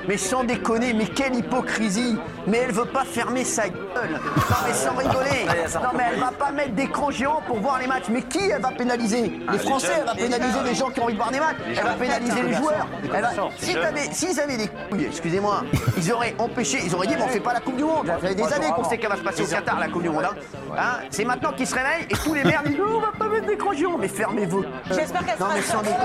Mais 0.08 0.18
sans 0.18 0.44
déconner, 0.44 0.94
mais 0.94 1.06
quelle 1.06 1.36
hypocrisie. 1.36 2.18
Mais 2.48 2.60
elle 2.60 2.72
veut 2.72 2.86
pas 2.86 3.06
fermer 3.06 3.44
sa 3.44 3.70
gueule. 3.70 4.12
Non 4.14 4.56
mais 4.68 4.74
sans 4.74 4.96
rigoler. 4.96 5.46
Non 5.76 5.90
mais 5.98 6.04
elle 6.14 6.20
va 6.20 6.32
pas 6.32 6.52
mettre 6.52 6.72
d'écran 6.74 7.12
géant 7.12 7.42
pour 7.48 7.60
voir 7.60 7.80
les 7.80 7.88
matchs. 7.88 8.06
Mais 8.10 8.22
qui 8.24 8.50
elle 8.50 8.62
va 8.62 8.72
pénaliser? 8.72 9.40
Les 9.52 9.58
Français, 9.60 9.92
elle 10.00 10.06
va 10.06 10.16
pénaliser 10.16 10.60
les 10.66 10.76
gens 10.76 10.90
qui 10.90 11.00
ont 11.00 11.04
envie 11.06 11.14
de 11.14 11.18
voir 11.20 11.32
des 11.32 11.40
matchs. 11.40 11.58
Elle 11.70 11.84
va 11.84 11.94
pénaliser 11.94 12.42
les 12.44 12.54
joueurs. 12.54 12.88
Elle 13.14 13.22
va- 13.22 13.30
S'ils 14.12 14.40
avaient 14.40 14.58
des 14.58 14.68
couilles, 14.68 15.06
excusez-moi, 15.06 15.64
ils 15.98 16.12
auraient 16.12 16.36
empêché, 16.38 16.80
ils 16.86 16.94
auraient 16.96 17.08
dit, 17.08 17.16
mais 17.16 17.24
on 17.24 17.28
fait 17.28 17.40
pas 17.40 17.54
la 17.54 17.60
Coupe 17.60 17.76
du 17.78 17.84
Monde. 17.84 18.08
Ça 18.08 18.18
fait 18.18 18.36
des 18.36 18.44
années 18.54 18.72
qu'on 18.76 18.84
sait 18.84 18.98
qu'elle 18.98 19.10
va 19.10 19.18
se 19.18 19.22
passer 19.22 19.44
au 19.44 19.48
Qatar, 19.48 19.80
la 19.80 19.88
Coupe 19.88 20.04
du 20.04 20.10
Monde 20.10 20.24
hein. 20.26 20.36
Hein 20.78 21.00
C'est 21.10 21.26
maintenant 21.26 21.52
qu'ils 21.54 21.68
se 21.68 21.76
réveillent 21.76 22.06
et 22.10 22.14
tous 22.16 22.34
les 22.34 22.44
maires 22.44 22.64
disent, 22.66 22.78
non, 22.78 22.98
on 22.98 23.02
va 23.02 23.12
pas 23.18 23.28
mettre 23.28 23.48
d'écran 23.48 23.74
géant. 23.74 23.98
Mais 23.98 24.08
fermez-vous 24.08 24.64
J'espère 24.96 25.26
qu'elle 25.26 25.40
Non 25.40 25.46
sera 25.46 25.56
mais 25.56 25.62
sans 25.62 25.82
déconner 25.82 25.98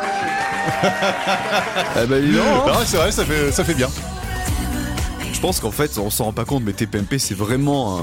Eh 2.03 2.07
ben 2.07 2.23
dis 2.25 2.33
donc, 2.33 2.45
hein. 2.47 2.63
Non, 2.67 2.79
c'est 2.85 2.97
vrai, 2.97 3.11
ça 3.13 3.25
fait, 3.25 3.53
ça 3.53 3.65
fait 3.65 3.75
bien. 3.75 3.89
Je 5.33 5.41
pense 5.41 5.61
qu'en 5.61 5.71
fait 5.71 5.99
on 5.99 6.11
s'en 6.11 6.25
rend 6.25 6.33
pas 6.33 6.45
compte 6.45 6.63
mais 6.65 6.73
TPMP 6.73 7.19
c'est 7.19 7.35
vraiment 7.37 7.99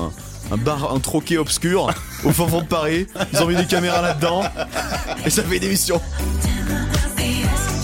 un, 0.52 0.54
un 0.54 0.58
bar, 0.58 0.94
un 0.94 1.00
troquet 1.00 1.38
obscur 1.38 1.90
au 2.24 2.32
fond 2.32 2.62
de 2.62 2.66
Paris. 2.68 3.08
Ils 3.34 3.42
ont 3.42 3.48
mis 3.48 3.56
des 3.56 3.66
caméras 3.66 4.02
là-dedans 4.02 4.44
et 5.26 5.30
ça 5.30 5.42
fait 5.44 5.58
une 5.58 5.64
émission. 5.64 6.00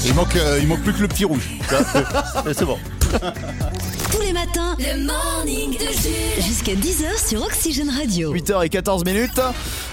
Il 0.06 0.14
manque, 0.14 0.36
euh, 0.36 0.60
il 0.62 0.68
manque 0.68 0.82
plus 0.84 0.94
que 0.94 1.02
le 1.02 1.08
petit 1.08 1.26
rouge. 1.26 1.50
C'est 2.54 2.66
bon. 2.66 2.78
Tous 4.12 4.22
les 4.22 4.34
matins, 4.34 4.76
le 4.80 5.06
morning 5.06 5.72
de 5.74 5.86
Jules. 5.86 6.44
Jusqu'à 6.46 6.74
10h 6.74 7.28
sur 7.30 7.44
Oxygène 7.44 7.90
Radio. 7.90 8.34
8h14 8.34 9.06
minutes. 9.06 9.40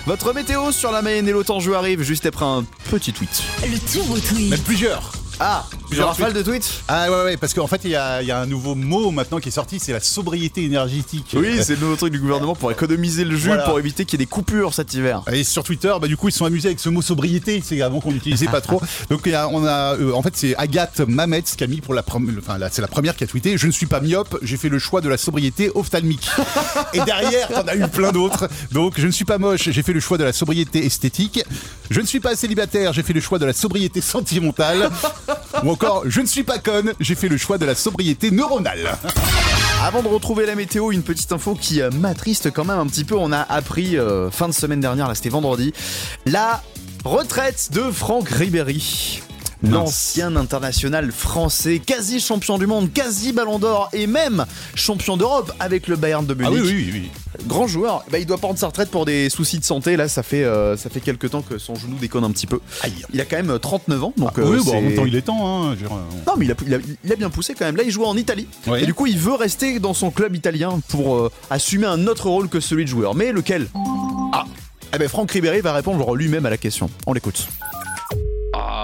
Votre 0.06 0.32
météo 0.32 0.72
sur 0.72 0.90
la 0.90 1.02
Mayenne 1.02 1.28
et 1.28 1.32
l'Autanjou 1.32 1.74
arrive 1.74 2.02
juste 2.02 2.26
après 2.26 2.44
un 2.44 2.64
petit 2.90 3.12
tweet. 3.12 3.42
Le 3.62 3.78
turbo 3.78 4.18
tweet. 4.18 4.50
Même 4.50 4.60
plusieurs. 4.60 5.12
Ah, 5.40 5.64
Plusieurs 5.86 6.08
rafale 6.08 6.32
de 6.32 6.42
tweets 6.42 6.82
Ah 6.88 7.10
ouais, 7.10 7.24
ouais, 7.24 7.36
parce 7.36 7.54
qu'en 7.54 7.66
fait, 7.66 7.80
il 7.84 7.90
y 7.90 7.96
a, 7.96 8.22
il 8.22 8.28
y 8.28 8.30
a 8.30 8.38
un 8.40 8.46
nouveau 8.46 8.74
mot 8.74 9.10
maintenant 9.10 9.38
qui 9.40 9.48
est 9.48 9.52
sorti, 9.52 9.78
c'est 9.80 9.92
la 9.92 10.00
sobriété 10.00 10.62
énergétique. 10.64 11.34
Oui, 11.36 11.58
c'est 11.62 11.74
le 11.74 11.80
nouveau 11.80 11.96
truc 11.96 12.12
du 12.12 12.20
gouvernement 12.20 12.54
pour 12.54 12.70
économiser 12.70 13.24
le 13.24 13.36
jus, 13.36 13.48
Voilà. 13.48 13.64
pour 13.64 13.78
éviter 13.78 14.04
qu'il 14.04 14.18
y 14.18 14.22
ait 14.22 14.26
des 14.26 14.30
coupures 14.30 14.72
cet 14.74 14.94
hiver. 14.94 15.22
Et 15.32 15.42
sur 15.44 15.64
Twitter, 15.64 15.92
bah, 16.00 16.06
du 16.06 16.16
coup, 16.16 16.28
ils 16.28 16.32
se 16.32 16.38
sont 16.38 16.44
amusés 16.44 16.68
avec 16.68 16.80
ce 16.80 16.88
mot 16.88 17.02
sobriété. 17.02 17.62
C'est 17.64 17.80
avant 17.82 18.00
qu'on 18.00 18.12
n'utilisait 18.12 18.46
pas 18.46 18.60
trop. 18.60 18.80
Donc, 19.10 19.22
il 19.26 19.32
y 19.32 19.34
a- 19.34 19.48
on 19.48 19.64
a, 19.66 19.96
euh, 19.96 20.12
en 20.12 20.22
fait, 20.22 20.36
c'est 20.36 20.54
Agathe 20.56 21.00
Mamet 21.00 21.42
qui 21.42 21.64
a 21.64 21.66
mis 21.66 21.80
pour 21.80 21.94
la 21.94 22.02
première, 22.02 22.34
enfin, 22.38 22.58
là, 22.58 22.68
c'est 22.70 22.82
la 22.82 22.88
première 22.88 23.16
qui 23.16 23.24
a 23.24 23.26
tweeté. 23.26 23.58
Je 23.58 23.66
ne 23.66 23.72
suis 23.72 23.86
pas 23.86 24.00
myope, 24.00 24.38
j'ai 24.42 24.56
fait 24.56 24.68
le 24.68 24.78
choix 24.78 25.00
de 25.00 25.08
la 25.08 25.16
sobriété 25.18 25.70
ophtalmique. 25.74 26.28
Et 26.94 27.00
derrière, 27.00 27.48
t'en 27.48 27.62
as 27.66 27.76
eu 27.76 27.88
plein 27.88 28.12
d'autres. 28.12 28.48
Donc, 28.72 28.94
je 28.98 29.06
ne 29.06 29.12
suis 29.12 29.24
pas 29.24 29.38
moche, 29.38 29.68
j'ai 29.70 29.82
fait 29.82 29.92
le 29.92 30.00
choix 30.00 30.16
de 30.18 30.24
la 30.24 30.32
sobriété 30.32 30.84
esthétique. 30.86 31.42
Je 31.90 32.00
ne 32.00 32.06
suis 32.06 32.20
pas 32.20 32.34
célibataire, 32.36 32.92
j'ai 32.92 33.02
fait 33.02 33.12
le 33.12 33.20
choix 33.20 33.38
de 33.38 33.46
la 33.46 33.52
sobriété 33.52 34.00
sentimentale. 34.00 34.90
Ou 35.62 35.70
encore, 35.70 36.02
je 36.06 36.20
ne 36.20 36.26
suis 36.26 36.42
pas 36.42 36.58
conne, 36.58 36.92
j'ai 37.00 37.14
fait 37.14 37.28
le 37.28 37.36
choix 37.36 37.58
de 37.58 37.64
la 37.64 37.74
sobriété 37.74 38.30
neuronale. 38.30 38.96
Avant 39.82 40.02
de 40.02 40.08
retrouver 40.08 40.46
la 40.46 40.54
météo, 40.54 40.92
une 40.92 41.02
petite 41.02 41.32
info 41.32 41.54
qui 41.54 41.82
euh, 41.82 41.90
m'attriste 41.90 42.50
quand 42.50 42.64
même 42.64 42.78
un 42.78 42.86
petit 42.86 43.04
peu. 43.04 43.16
On 43.16 43.32
a 43.32 43.40
appris 43.40 43.98
euh, 43.98 44.30
fin 44.30 44.48
de 44.48 44.54
semaine 44.54 44.80
dernière, 44.80 45.08
là 45.08 45.14
c'était 45.14 45.28
vendredi, 45.28 45.72
la 46.26 46.62
retraite 47.04 47.70
de 47.72 47.90
Franck 47.90 48.28
Ribéry. 48.28 49.20
L'ancien 49.70 50.36
international 50.36 51.10
français, 51.12 51.78
quasi 51.84 52.20
champion 52.20 52.58
du 52.58 52.66
monde, 52.66 52.92
quasi 52.92 53.32
ballon 53.32 53.58
d'or 53.58 53.88
et 53.92 54.06
même 54.06 54.44
champion 54.74 55.16
d'Europe 55.16 55.52
avec 55.60 55.88
le 55.88 55.96
Bayern 55.96 56.24
de 56.26 56.34
Munich. 56.34 56.52
Ah 56.56 56.62
oui, 56.64 56.72
oui, 56.74 56.90
oui. 56.92 57.10
Grand 57.46 57.66
joueur, 57.66 58.04
bah, 58.10 58.18
il 58.18 58.26
doit 58.26 58.38
prendre 58.38 58.58
sa 58.58 58.66
retraite 58.68 58.90
pour 58.90 59.04
des 59.04 59.28
soucis 59.28 59.58
de 59.58 59.64
santé. 59.64 59.96
Là, 59.96 60.08
ça 60.08 60.22
fait, 60.22 60.44
euh, 60.44 60.76
ça 60.76 60.88
fait 60.90 61.00
quelques 61.00 61.30
temps 61.30 61.42
que 61.42 61.58
son 61.58 61.74
genou 61.74 61.96
déconne 62.00 62.24
un 62.24 62.30
petit 62.30 62.46
peu. 62.46 62.60
Il 63.12 63.20
a 63.20 63.24
quand 63.24 63.36
même 63.36 63.50
euh, 63.50 63.58
39 63.58 64.04
ans. 64.04 64.12
Donc, 64.16 64.30
Ah 64.36 64.40
euh, 64.40 64.50
oui, 64.50 64.58
bon, 64.64 64.70
en 64.70 64.74
c'est- 64.74 64.80
même 64.80 64.94
temps, 64.94 65.04
il 65.06 65.16
est 65.16 65.22
temps. 65.22 65.46
Hein, 65.70 65.72
euh, 65.82 65.86
non, 66.26 66.34
mais 66.36 66.44
il 66.46 66.52
a, 66.52 66.54
il 66.66 66.74
a- 66.74 66.78
il 67.04 67.12
a 67.12 67.16
bien 67.16 67.30
poussé 67.30 67.54
quand 67.54 67.64
même. 67.64 67.76
Là, 67.76 67.82
il 67.82 67.90
joue 67.90 68.04
en 68.04 68.16
Italie. 68.16 68.46
Ouais. 68.66 68.82
Et 68.82 68.86
du 68.86 68.94
coup, 68.94 69.06
il 69.06 69.18
veut 69.18 69.34
rester 69.34 69.78
dans 69.80 69.94
son 69.94 70.10
club 70.10 70.34
italien 70.36 70.80
pour 70.88 71.16
euh, 71.16 71.30
assumer 71.50 71.86
un 71.86 72.06
autre 72.06 72.28
rôle 72.28 72.48
que 72.48 72.60
celui 72.60 72.84
de 72.84 72.90
joueur. 72.90 73.14
Mais 73.14 73.32
lequel? 73.32 73.66
Ah 74.32 74.44
Eh 74.94 74.98
ben, 74.98 75.08
Franck 75.08 75.30
Ribéry 75.32 75.60
va 75.60 75.72
répondre 75.72 76.14
lui-même 76.14 76.46
à 76.46 76.50
la 76.50 76.56
question. 76.56 76.88
On 77.06 77.12
l'écoute. 77.12 77.48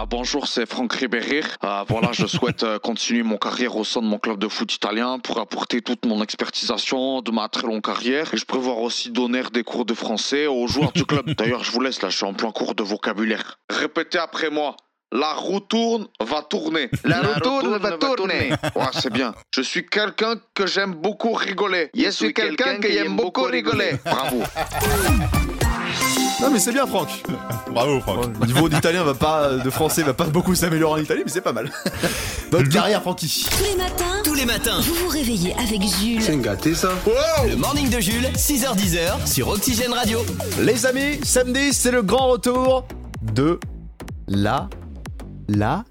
Ah, 0.03 0.07
bonjour, 0.09 0.47
c'est 0.47 0.65
Franck 0.65 0.95
Ribéry. 0.95 1.43
Ah, 1.61 1.85
voilà, 1.87 2.09
je 2.13 2.25
souhaite 2.25 2.63
euh, 2.63 2.79
continuer 2.79 3.23
mon 3.23 3.37
carrière 3.37 3.77
au 3.77 3.85
sein 3.85 4.01
de 4.01 4.07
mon 4.07 4.19
club 4.19 4.39
de 4.39 4.49
foot 4.49 4.75
italien 4.75 5.19
pour 5.19 5.39
apporter 5.39 5.83
toute 5.83 6.07
mon 6.07 6.23
expertisation 6.23 7.21
de 7.21 7.31
ma 7.31 7.51
très 7.51 7.67
longue 7.67 7.85
carrière. 7.85 8.33
Et 8.33 8.39
je 8.39 8.47
prévois 8.47 8.77
aussi 8.77 9.11
donner 9.11 9.43
des 9.53 9.63
cours 9.63 9.85
de 9.85 9.93
français 9.93 10.47
aux 10.47 10.67
joueurs 10.69 10.93
du 10.93 11.05
club. 11.05 11.35
D'ailleurs, 11.35 11.65
je 11.65 11.71
vous 11.71 11.83
laisse 11.83 12.01
là, 12.01 12.09
je 12.09 12.17
suis 12.17 12.25
en 12.25 12.33
plein 12.33 12.51
cours 12.51 12.75
de 12.75 12.83
vocabulaire. 12.83 13.59
Répétez 13.69 14.17
après 14.17 14.49
moi. 14.49 14.75
La 15.13 15.35
roue 15.35 15.61
tourne, 15.61 16.07
va 16.19 16.41
tourner. 16.49 16.89
La, 17.05 17.21
roue 17.21 17.41
tourne, 17.41 17.77
va 17.77 17.99
tourner. 17.99 18.53
Ouais, 18.75 18.85
c'est 18.95 19.13
bien. 19.13 19.35
Je 19.55 19.61
suis 19.61 19.85
quelqu'un 19.85 20.37
que 20.55 20.67
j'aime 20.67 20.95
beaucoup 20.95 21.35
rigoler. 21.35 21.91
Je 21.95 22.09
suis 22.09 22.33
quelqu'un 22.33 22.81
qui 22.81 22.97
aime 22.97 23.17
beaucoup 23.17 23.43
rigoler. 23.43 23.99
Bravo. 24.03 24.45
Non, 26.41 26.51
mais 26.51 26.59
c'est 26.59 26.73
bien, 26.73 26.87
Franck. 26.87 27.23
Bravo, 27.71 28.01
Franck. 28.01 28.27
Le 28.41 28.47
niveau 28.47 28.69
d'italien 28.69 29.03
va 29.05 29.15
pas, 29.15 29.53
de 29.53 29.71
français 29.71 30.03
va 30.03 30.15
pas 30.15 30.25
beaucoup 30.25 30.55
s'améliorer 30.55 31.01
en 31.01 31.03
Italie, 31.03 31.23
mais 31.25 31.31
c'est 31.31 31.41
pas 31.43 31.53
mal. 31.53 31.71
Bonne 32.51 32.69
carrière, 32.69 33.03
Francky. 33.03 33.47
Tous 33.51 33.65
les 33.65 33.77
matins, 33.77 34.23
Tous 34.25 34.35
les 34.35 34.47
matins. 34.47 34.81
vous 34.81 34.95
vous 34.95 35.09
réveillez 35.09 35.55
avec 35.55 35.83
Jules. 35.83 36.41
gâté 36.41 36.75
ça. 36.75 36.89
Le 37.49 37.57
morning 37.57 37.91
de 37.91 38.01
Jules, 38.01 38.29
6h10 38.35 39.27
sur 39.27 39.49
Oxygène 39.49 39.93
Radio. 39.93 40.25
Les 40.61 40.87
amis, 40.87 41.21
samedi, 41.23 41.73
c'est 41.73 41.91
le 41.91 42.03
grand 42.03 42.29
retour 42.29 42.87
de 43.23 43.61
la. 44.27 44.69
La. 45.49 45.85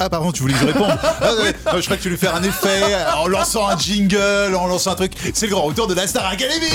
Ah 0.00 0.10
pardon, 0.10 0.32
tu 0.32 0.42
voulais 0.42 0.54
que 0.54 0.60
je 0.60 0.66
réponde 0.66 0.90
ah, 1.02 1.34
ouais. 1.42 1.54
Ah, 1.64 1.76
Je 1.76 1.84
crois 1.84 1.96
que 1.96 2.02
tu 2.02 2.08
voulais 2.08 2.18
faire 2.18 2.34
un 2.34 2.42
effet 2.42 2.82
en 3.16 3.28
lançant 3.28 3.68
un 3.68 3.78
jingle, 3.78 4.54
en 4.56 4.66
lançant 4.66 4.92
un 4.92 4.96
truc. 4.96 5.12
C'est 5.32 5.46
le 5.46 5.52
grand 5.52 5.62
retour 5.62 5.86
de 5.86 5.94
la 5.94 6.06
Star 6.06 6.26
Academy 6.26 6.70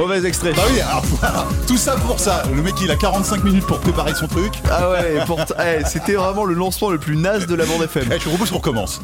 Mauvais 0.00 0.24
extrait. 0.26 0.52
Bah 0.54 0.62
oui, 0.72 0.80
alors 0.80 1.02
voilà, 1.20 1.46
tout 1.66 1.76
ça 1.76 1.92
pour 1.96 2.18
ça. 2.18 2.42
Le 2.54 2.62
mec 2.62 2.74
il 2.80 2.90
a 2.90 2.96
45 2.96 3.44
minutes 3.44 3.66
pour 3.66 3.78
préparer 3.80 4.14
son 4.14 4.26
truc. 4.28 4.54
Ah 4.70 4.88
ouais, 4.90 5.18
pourtant- 5.26 5.54
eh, 5.62 5.84
c'était 5.84 6.14
vraiment 6.14 6.44
le 6.46 6.54
lancement 6.54 6.88
le 6.88 6.96
plus 6.98 7.16
naze 7.18 7.46
de 7.46 7.54
la 7.54 7.66
bande 7.66 7.82
FM. 7.82 8.08
Eh, 8.10 8.18
je 8.18 8.26
propose 8.28 8.50
qu'on 8.50 8.56
recommence. 8.56 9.02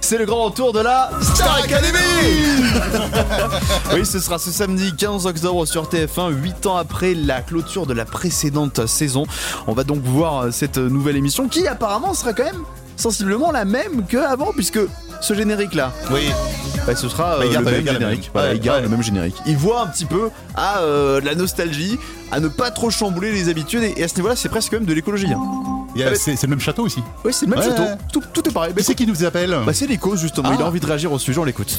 C'est 0.00 0.18
le 0.18 0.26
grand 0.26 0.46
retour 0.46 0.72
de 0.72 0.80
la 0.80 1.10
Star 1.22 1.56
Academy 1.62 1.98
Oui, 3.94 4.04
ce 4.04 4.18
sera 4.18 4.38
ce 4.40 4.50
samedi 4.50 4.92
15 4.96 5.24
octobre 5.26 5.64
sur 5.66 5.84
TF1, 5.88 6.30
8 6.32 6.66
ans 6.66 6.76
après 6.76 7.14
la 7.14 7.40
clôture 7.40 7.86
de 7.86 7.94
la 7.94 8.04
précédente 8.04 8.86
saison. 8.86 9.24
On 9.68 9.72
va 9.72 9.84
donc 9.84 10.02
voir 10.02 10.52
cette 10.52 10.78
nouvelle 10.78 11.16
émission 11.16 11.48
qui 11.48 11.66
apparemment 11.68 12.12
sera 12.12 12.32
quand 12.32 12.44
même 12.44 12.62
sensiblement 12.96 13.50
la 13.52 13.64
même 13.64 14.04
qu'avant, 14.06 14.52
puisque 14.52 14.80
ce 15.20 15.34
générique-là, 15.34 15.92
Oui. 16.10 16.28
bah, 16.86 16.94
ce 16.96 17.08
sera 17.08 17.38
Bah, 17.38 17.44
il 17.44 17.48
euh, 17.48 17.52
garde- 17.52 17.64
le 17.66 17.70
il 17.70 17.74
même 17.76 17.84
garde 17.84 17.98
générique. 17.98 18.20
même. 18.22 18.30
Voilà, 18.32 18.48
Ouais, 18.50 18.56
il 18.56 18.60
garde 18.60 18.78
ouais. 18.78 18.82
le 18.84 18.88
même 18.90 19.02
générique. 19.02 19.36
Il 19.46 19.56
voit 19.56 19.82
un 19.82 19.86
petit 19.86 20.04
peu 20.04 20.30
à 20.54 20.80
euh, 20.80 21.20
de 21.20 21.26
la 21.26 21.34
nostalgie, 21.34 21.98
à 22.32 22.40
ne 22.40 22.48
pas 22.48 22.70
trop 22.70 22.90
chambouler 22.90 23.32
les 23.32 23.48
habitudes, 23.48 23.82
et 23.96 24.02
à 24.04 24.08
ce 24.08 24.16
niveau-là, 24.16 24.36
c'est 24.36 24.48
presque 24.48 24.72
même 24.72 24.84
de 24.84 24.92
l'écologie. 24.94 25.32
hein. 25.32 25.40
Ah, 25.96 26.14
C'est 26.16 26.42
le 26.42 26.48
même 26.48 26.60
château 26.60 26.82
aussi. 26.84 27.00
Oui, 27.24 27.32
c'est 27.32 27.46
le 27.46 27.50
même 27.50 27.60
Ouais, 27.60 27.66
château. 27.66 27.84
Tout, 28.12 28.22
tout 28.32 28.48
est 28.48 28.52
pareil. 28.52 28.72
Mais 28.76 28.82
c'est 28.82 28.94
qui 28.96 29.06
nous 29.06 29.24
appelle? 29.24 29.56
Bah, 29.64 29.72
c'est 29.72 29.86
les 29.86 29.96
causes 29.98 30.20
justement. 30.20 30.48
Ah. 30.50 30.56
Il 30.58 30.62
a 30.62 30.66
envie 30.66 30.80
de 30.80 30.86
réagir 30.86 31.12
au 31.12 31.18
sujet, 31.18 31.38
on 31.38 31.44
l'écoute. 31.44 31.78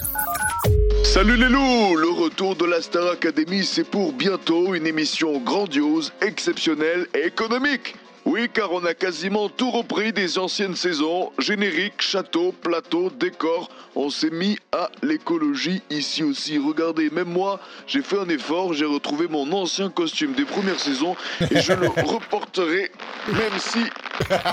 Salut 1.04 1.38
les 1.38 1.50
loups 1.50 1.96
Le 1.96 2.10
retour 2.24 2.56
de 2.56 2.66
la 2.66 2.82
Star 2.82 3.12
Academy, 3.12 3.64
c'est 3.64 3.84
pour 3.84 4.12
bientôt 4.14 4.74
une 4.74 4.88
émission 4.88 5.40
grandiose, 5.40 6.12
exceptionnelle 6.22 7.08
et 7.14 7.28
économique. 7.28 7.96
Oui, 8.26 8.50
car 8.52 8.72
on 8.72 8.84
a 8.86 8.96
quasiment 8.96 9.50
tout 9.50 9.70
repris 9.70 10.12
des 10.12 10.40
anciennes 10.40 10.76
saisons. 10.76 11.32
Générique, 11.38 12.02
château, 12.02 12.52
plateau, 12.52 13.12
décor. 13.12 13.70
On 13.96 14.10
s'est 14.10 14.32
mis 14.32 14.58
à 14.72 14.90
l'écologie 15.04 15.84
ici 15.92 16.24
aussi. 16.24 16.58
Regardez, 16.58 17.12
même 17.12 17.30
moi, 17.30 17.60
j'ai 17.86 18.02
fait 18.02 18.18
un 18.18 18.28
effort. 18.30 18.74
J'ai 18.74 18.86
retrouvé 18.86 19.28
mon 19.28 19.52
ancien 19.52 19.90
costume 19.90 20.34
des 20.34 20.46
premières 20.46 20.80
saisons 20.80 21.16
et 21.52 21.62
je 21.62 21.74
le 21.74 21.88
reporterai, 21.88 22.92
même 23.28 23.60
si 23.60 23.84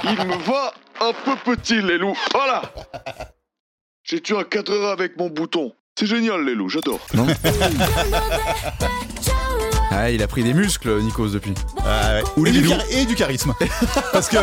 il 0.04 0.26
me 0.26 0.36
va 0.44 0.74
un 1.00 1.12
peu 1.24 1.34
petit, 1.36 1.80
les 1.80 1.96
loups. 1.96 2.16
Voilà 2.32 2.60
J'ai 4.04 4.20
tué 4.20 4.36
un 4.36 4.44
4 4.44 4.70
heures 4.70 4.90
avec 4.90 5.16
mon 5.16 5.30
bouton. 5.30 5.72
C'est 5.98 6.06
génial, 6.06 6.44
les 6.44 6.54
loups, 6.54 6.68
j'adore. 6.68 7.00
Ah, 9.94 10.10
il 10.10 10.22
a 10.22 10.26
pris 10.26 10.42
des 10.42 10.54
muscles, 10.54 11.00
Nikos, 11.02 11.28
depuis. 11.28 11.52
Ah 11.84 12.14
ouais. 12.14 12.22
Ou 12.36 12.46
et, 12.46 12.50
les 12.52 12.60
du 12.62 12.70
et 12.90 13.04
du 13.04 13.14
charisme. 13.14 13.52
Parce 14.12 14.28
que 14.28 14.38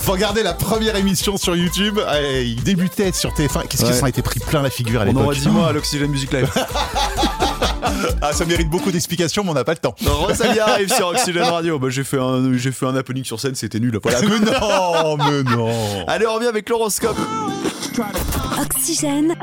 faut 0.00 0.12
regarder 0.12 0.42
la 0.42 0.54
première 0.54 0.96
émission 0.96 1.36
sur 1.36 1.54
YouTube. 1.54 1.98
euh, 1.98 2.42
Il 2.44 2.62
débutait 2.62 3.12
sur 3.12 3.32
TF1. 3.32 3.66
Qu'est-ce 3.68 3.82
Ouais. 3.82 3.90
qu'il 3.90 3.98
s'en 3.98 4.06
était 4.06 4.22
pris 4.22 4.40
plein 4.40 4.62
la 4.62 4.70
figure 4.70 5.00
à 5.00 5.04
On 5.04 5.08
l'époque 5.08 5.22
aurait 5.24 5.36
dit 5.36 5.48
moi 5.48 5.68
à 5.68 5.72
l'Oxygène 5.72 6.10
Music 6.10 6.32
Live. 6.32 6.50
Ah, 8.22 8.32
ça 8.32 8.44
mérite 8.44 8.68
beaucoup 8.68 8.90
d'explications, 8.90 9.44
mais 9.44 9.50
on 9.50 9.54
n'a 9.54 9.64
pas 9.64 9.72
le 9.72 9.78
temps. 9.78 9.94
Rosalia 10.04 10.66
arrive 10.68 10.92
sur 10.92 11.08
Oxygène 11.08 11.42
Radio. 11.44 11.78
Bah, 11.78 11.88
j'ai 11.90 12.02
fait 12.04 12.18
un, 12.18 12.52
j'ai 12.56 12.72
fait 12.72 12.86
un 12.86 12.96
happening 12.96 13.24
sur 13.24 13.38
scène, 13.40 13.54
c'était 13.54 13.78
nul. 13.80 13.98
Voilà. 14.02 14.20
mais 14.22 14.38
non, 14.40 15.16
mais 15.18 15.42
non. 15.42 16.04
Allez, 16.08 16.26
on 16.26 16.34
revient 16.34 16.46
avec 16.48 16.68
l'horoscope. 16.68 17.16
Oxygène. 18.60 19.34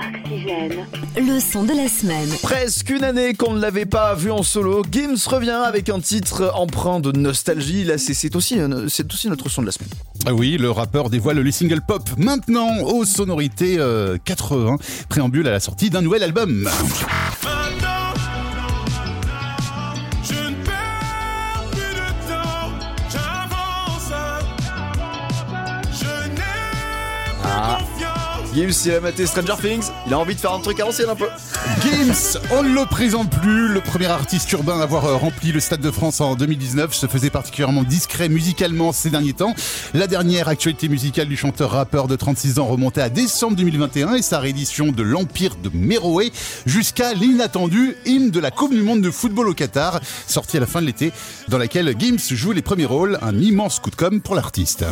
Le 1.18 1.40
son 1.40 1.64
de 1.64 1.74
la 1.74 1.88
semaine. 1.88 2.30
Presque 2.42 2.90
une 2.90 3.04
année 3.04 3.34
qu'on 3.34 3.54
ne 3.54 3.60
l'avait 3.62 3.86
pas 3.86 4.14
vu 4.16 4.32
en 4.32 4.44
solo, 4.44 4.84
Gims 4.92 5.16
revient 5.28 5.50
avec 5.66 5.90
un 5.90 6.00
titre 6.00 6.52
empreint 6.56 7.00
de 7.00 7.12
nostalgie. 7.12 7.84
Là, 7.84 7.98
c'est 7.98 8.14
c'est 8.14 8.36
aussi, 8.36 8.60
un- 8.60 8.88
c'est 8.90 9.12
aussi 9.12 9.30
notre 9.30 9.50
son 9.50 9.62
de 9.62 9.68
la 9.68 9.72
semaine. 9.72 9.90
Ah 10.26 10.34
oui, 10.34 10.58
le 10.58 10.70
rappeur 10.72 11.10
dévoile 11.10 11.40
le 11.40 11.52
single 11.52 11.82
pop 11.82 12.10
maintenant 12.18 12.70
aux 12.82 13.06
sonorités 13.06 13.78
euh, 13.80 14.18
80, 14.26 14.78
préambule 15.10 15.48
à 15.48 15.52
la 15.52 15.60
sortie 15.60 15.90
d'un 15.90 16.02
nouvel 16.02 16.24
album. 16.24 16.68
Gims, 28.54 28.86
il 28.86 29.00
maté 29.00 29.26
Stranger 29.26 29.56
Things. 29.60 29.90
Il 30.06 30.14
a 30.14 30.20
envie 30.20 30.36
de 30.36 30.40
faire 30.40 30.54
un 30.54 30.60
truc 30.60 30.80
à 30.80 30.86
l'ancienne 30.86 31.10
un 31.10 31.16
peu. 31.16 31.28
Gims, 31.82 32.38
on 32.52 32.62
ne 32.62 32.70
le 32.70 32.86
présente 32.86 33.32
plus. 33.32 33.68
Le 33.68 33.82
premier 33.82 34.06
artiste 34.06 34.52
urbain 34.52 34.80
à 34.80 34.84
avoir 34.84 35.06
euh, 35.06 35.16
rempli 35.16 35.52
le 35.52 35.60
Stade 35.60 35.82
de 35.82 35.90
France 35.90 36.22
en 36.22 36.36
2019 36.36 36.94
se 36.94 37.08
faisait 37.08 37.32
particulièrement 37.32 37.82
discret 37.82 38.30
musicalement 38.30 38.92
ces 38.92 39.10
derniers 39.10 39.34
temps. 39.34 39.56
La 39.96 40.06
dernière 40.06 40.50
actualité 40.50 40.88
musicale 40.88 41.28
du 41.28 41.36
chanteur-rappeur 41.36 42.08
de 42.08 42.16
36 42.16 42.60
ans 42.60 42.66
remontait 42.66 43.02
à 43.02 43.10
décembre 43.10 43.56
2021 43.56 44.16
et 44.16 44.22
sa 44.22 44.40
réédition 44.40 44.92
de 44.92 45.02
l'Empire 45.02 45.56
de 45.56 45.72
Méroé 45.74 46.32
jusqu'à 46.68 47.14
l'inattendu 47.14 47.96
hymne 48.06 48.30
de 48.30 48.40
la 48.40 48.52
Coupe 48.52 48.74
du 48.74 48.84
Monde 48.84 49.02
de 49.02 49.10
football 49.10 49.48
au 49.48 49.54
Qatar, 49.56 50.00
sorti 50.28 50.58
à 50.58 50.60
la 50.60 50.68
fin 50.68 50.82
de 50.82 50.86
l'été, 50.86 51.12
dans 51.48 51.58
laquelle 51.58 51.96
Gims 51.98 52.36
joue 52.36 52.52
les 52.52 52.62
premiers 52.62 52.86
rôles. 52.86 53.18
Un 53.24 53.40
immense 53.40 53.80
coup 53.80 53.90
de 53.90 53.96
com' 53.96 54.22
pour 54.22 54.36
l'artiste. 54.36 54.86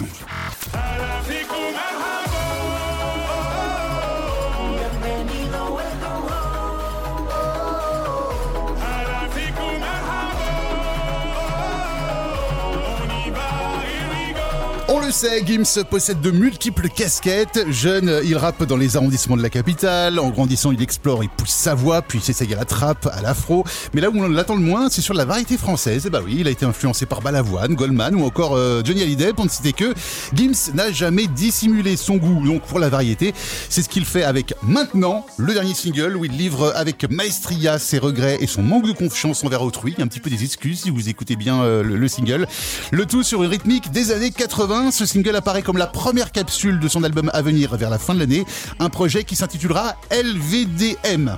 Gims 15.11 15.83
possède 15.89 16.21
de 16.21 16.31
multiples 16.31 16.87
casquettes. 16.87 17.65
Jeune, 17.69 18.21
il 18.23 18.37
rappe 18.37 18.63
dans 18.63 18.77
les 18.77 18.95
arrondissements 18.95 19.35
de 19.35 19.41
la 19.41 19.49
capitale. 19.49 20.19
En 20.19 20.29
grandissant, 20.29 20.71
il 20.71 20.81
explore, 20.81 21.21
il 21.21 21.29
pousse 21.29 21.49
sa 21.49 21.75
voix, 21.75 22.01
puis 22.01 22.21
s'essaye 22.21 22.53
à 22.53 22.55
la 22.55 22.63
trappe, 22.63 23.09
à 23.11 23.21
l'afro. 23.21 23.65
Mais 23.93 23.99
là 23.99 24.09
où 24.09 24.17
on 24.17 24.29
l'attend 24.29 24.55
le 24.55 24.61
moins, 24.61 24.89
c'est 24.89 25.01
sur 25.01 25.13
la 25.13 25.25
variété 25.25 25.57
française. 25.57 26.05
Et 26.05 26.09
bah 26.09 26.21
oui, 26.23 26.37
il 26.39 26.47
a 26.47 26.51
été 26.51 26.65
influencé 26.65 27.05
par 27.05 27.21
Balavoine, 27.21 27.75
Goldman 27.75 28.15
ou 28.15 28.23
encore 28.23 28.55
euh, 28.55 28.83
Johnny 28.85 29.01
Hallyday, 29.01 29.33
pour 29.33 29.43
ne 29.43 29.49
citer 29.49 29.73
que. 29.73 29.93
Gims 30.33 30.73
n'a 30.75 30.91
jamais 30.93 31.27
dissimulé 31.27 31.97
son 31.97 32.15
goût 32.15 32.45
donc 32.45 32.61
pour 32.61 32.79
la 32.79 32.87
variété. 32.87 33.33
C'est 33.69 33.81
ce 33.81 33.89
qu'il 33.89 34.05
fait 34.05 34.23
avec 34.23 34.53
Maintenant, 34.63 35.25
le 35.35 35.53
dernier 35.53 35.73
single 35.73 36.15
où 36.15 36.23
il 36.23 36.31
livre 36.31 36.71
avec 36.73 37.09
maestria 37.11 37.79
ses 37.79 37.99
regrets 37.99 38.37
et 38.39 38.47
son 38.47 38.61
manque 38.61 38.87
de 38.87 38.93
confiance 38.93 39.43
envers 39.43 39.61
autrui. 39.61 39.93
Un 39.99 40.07
petit 40.07 40.21
peu 40.21 40.29
des 40.29 40.45
excuses 40.45 40.83
si 40.83 40.89
vous 40.89 41.09
écoutez 41.09 41.35
bien 41.35 41.63
euh, 41.63 41.83
le, 41.83 41.97
le 41.97 42.07
single. 42.07 42.47
Le 42.91 43.05
tout 43.05 43.23
sur 43.23 43.43
une 43.43 43.49
rythmique 43.49 43.91
des 43.91 44.11
années 44.11 44.31
80. 44.31 44.91
Ce 45.01 45.07
single 45.07 45.35
apparaît 45.35 45.63
comme 45.63 45.77
la 45.77 45.87
première 45.87 46.31
capsule 46.31 46.77
de 46.79 46.87
son 46.87 47.03
album 47.03 47.31
à 47.33 47.41
venir 47.41 47.75
vers 47.75 47.89
la 47.89 47.97
fin 47.97 48.13
de 48.13 48.19
l'année. 48.19 48.45
Un 48.79 48.89
projet 48.89 49.23
qui 49.23 49.35
s'intitulera 49.35 49.95
LVDM. 50.11 51.37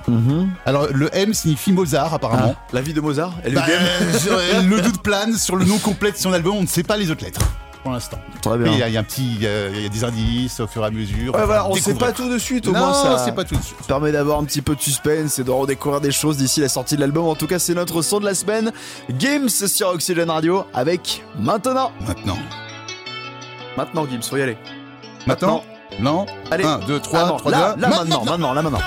Alors 0.66 0.88
le 0.92 1.08
M 1.16 1.32
signifie 1.32 1.72
Mozart 1.72 2.12
apparemment. 2.12 2.54
Ah, 2.58 2.66
la 2.74 2.82
vie 2.82 2.92
de 2.92 3.00
Mozart, 3.00 3.32
elle 3.42 3.54
Bah, 3.54 3.64
euh, 3.66 4.60
le 4.60 4.82
doute 4.82 5.02
plane 5.02 5.34
sur 5.38 5.56
le 5.56 5.64
nom 5.64 5.78
complet 5.78 6.12
de 6.12 6.18
son 6.18 6.34
album. 6.34 6.56
On 6.56 6.60
ne 6.62 6.66
sait 6.66 6.82
pas 6.82 6.98
les 6.98 7.10
autres 7.10 7.24
lettres 7.24 7.40
pour 7.82 7.92
l'instant. 7.92 8.18
Très 8.42 8.58
bien. 8.58 8.70
Il 8.70 8.78
y, 8.78 8.82
a- 8.82 8.88
il 8.88 8.92
y 8.94 8.96
a 8.98 9.00
un 9.00 9.04
petit, 9.04 9.38
euh, 9.44 9.70
il 9.74 9.82
y 9.82 9.86
a 9.86 9.88
des 9.88 10.04
indices 10.04 10.60
au 10.60 10.66
fur 10.66 10.82
et 10.82 10.86
à 10.86 10.90
mesure. 10.90 11.34
Ouais, 11.34 11.46
voilà, 11.46 11.64
on 11.66 11.72
Découvrir. 11.72 11.94
sait 11.98 11.98
pas 12.06 12.12
tout 12.12 12.28
de 12.28 12.36
suite, 12.36 12.66
au 12.68 12.72
Non, 12.72 12.80
moins 12.80 12.92
ça. 12.92 13.22
c'est 13.24 13.32
pas 13.34 13.44
tout 13.44 13.56
de 13.56 13.62
suite. 13.62 13.78
permet 13.88 14.12
d'avoir 14.12 14.38
un 14.40 14.44
petit 14.44 14.60
peu 14.60 14.74
de 14.74 14.80
suspense 14.82 15.38
et 15.38 15.44
de 15.44 15.50
redécouvrir 15.50 16.02
des 16.02 16.12
choses 16.12 16.36
d'ici 16.36 16.60
la 16.60 16.68
sortie 16.68 16.96
de 16.96 17.00
l'album. 17.00 17.24
En 17.24 17.34
tout 17.34 17.46
cas, 17.46 17.58
c'est 17.58 17.72
notre 17.74 18.02
son 18.02 18.20
de 18.20 18.26
la 18.26 18.34
semaine. 18.34 18.72
Gims 19.18 19.48
sur 19.68 19.88
Oxygène 19.88 20.28
Radio 20.28 20.64
avec 20.74 21.24
Maintenant. 21.40 21.92
Maintenant. 22.06 22.36
Maintenant, 23.76 24.06
Gims, 24.06 24.22
faut 24.22 24.36
y 24.36 24.42
aller. 24.42 24.56
Maintenant 25.26 25.62
Non 26.00 26.26
Allez. 26.50 26.64
1, 26.64 26.78
2, 26.86 27.00
3, 27.00 27.20
Ah 27.20 27.26
non, 27.26 27.36
3, 27.36 27.50
là, 27.50 27.74
2, 27.74 27.80
là, 27.82 27.88
maintenant, 27.88 28.24
maintenant, 28.24 28.52
là, 28.52 28.62
maintenant. 28.62 28.78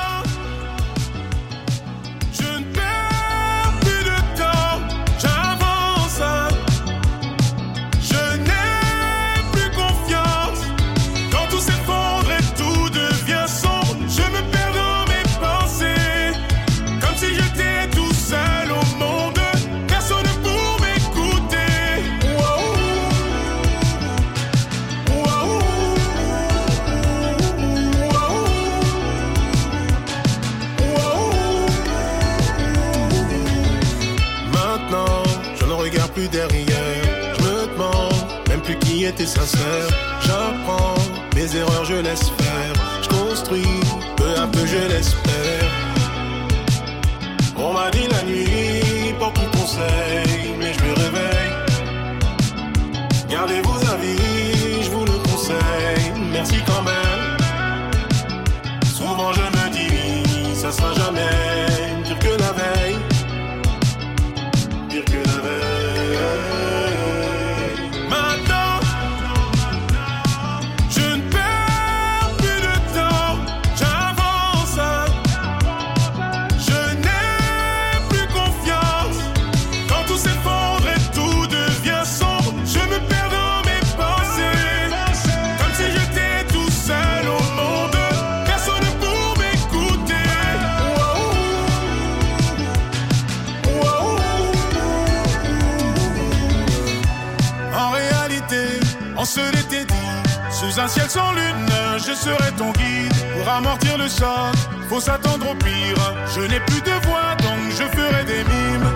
S'attendre 104.99 105.51
au 105.51 105.55
pire. 105.55 106.15
Je 106.35 106.41
n'ai 106.41 106.59
plus 106.61 106.81
de 106.81 106.95
voix, 107.07 107.35
donc 107.45 107.59
je 107.69 107.83
ferai 107.95 108.23
des 108.25 108.43
mimes. 108.51 108.89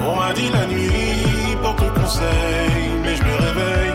On 0.00 0.16
m'a 0.16 0.32
dit 0.32 0.50
la 0.50 0.66
nuit, 0.66 1.56
porte 1.62 1.92
conseil, 1.94 2.90
mais 3.02 3.16
je 3.16 3.22
me 3.22 3.34
réveille. 3.46 3.94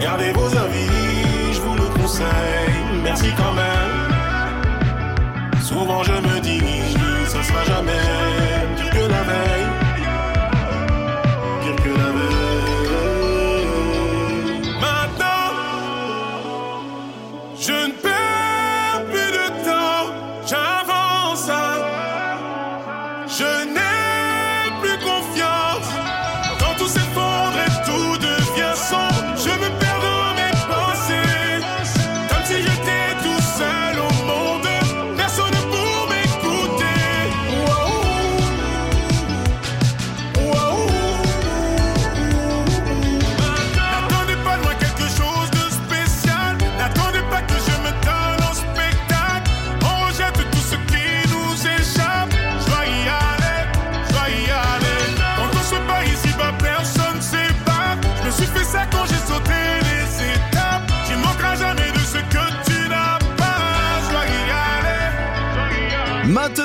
Gardez 0.00 0.32
vos 0.32 0.56
avis, 0.56 1.52
je 1.54 1.60
vous 1.60 1.74
le 1.74 1.88
conseille. 2.00 2.82
Merci 3.04 3.30
quand 3.36 3.52
même. 3.52 4.02
Souvent 5.62 6.02
je 6.02 6.12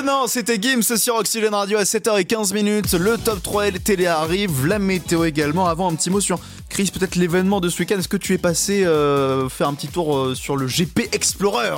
Maintenant, 0.08 0.26
c'était 0.26 0.58
Gims 0.58 0.96
sur 0.96 1.16
Oxygène 1.16 1.52
Radio 1.54 1.76
à 1.76 1.82
7h15 1.82 2.54
minutes. 2.54 2.94
Le 2.94 3.18
top 3.18 3.42
3 3.42 3.72
télé 3.72 4.06
arrive, 4.06 4.66
la 4.66 4.78
météo 4.78 5.24
également. 5.26 5.66
Avant, 5.66 5.92
un 5.92 5.94
petit 5.96 6.08
mot 6.08 6.18
sur 6.22 6.40
Chris, 6.70 6.90
peut-être 6.90 7.16
l'événement 7.16 7.60
de 7.60 7.68
ce 7.68 7.78
week-end. 7.80 7.98
Est-ce 7.98 8.08
que 8.08 8.16
tu 8.16 8.32
es 8.32 8.38
passé 8.38 8.86
euh, 8.86 9.50
faire 9.50 9.68
un 9.68 9.74
petit 9.74 9.88
tour 9.88 10.16
euh, 10.16 10.34
sur 10.34 10.56
le 10.56 10.66
GP 10.66 11.10
Explorer? 11.12 11.74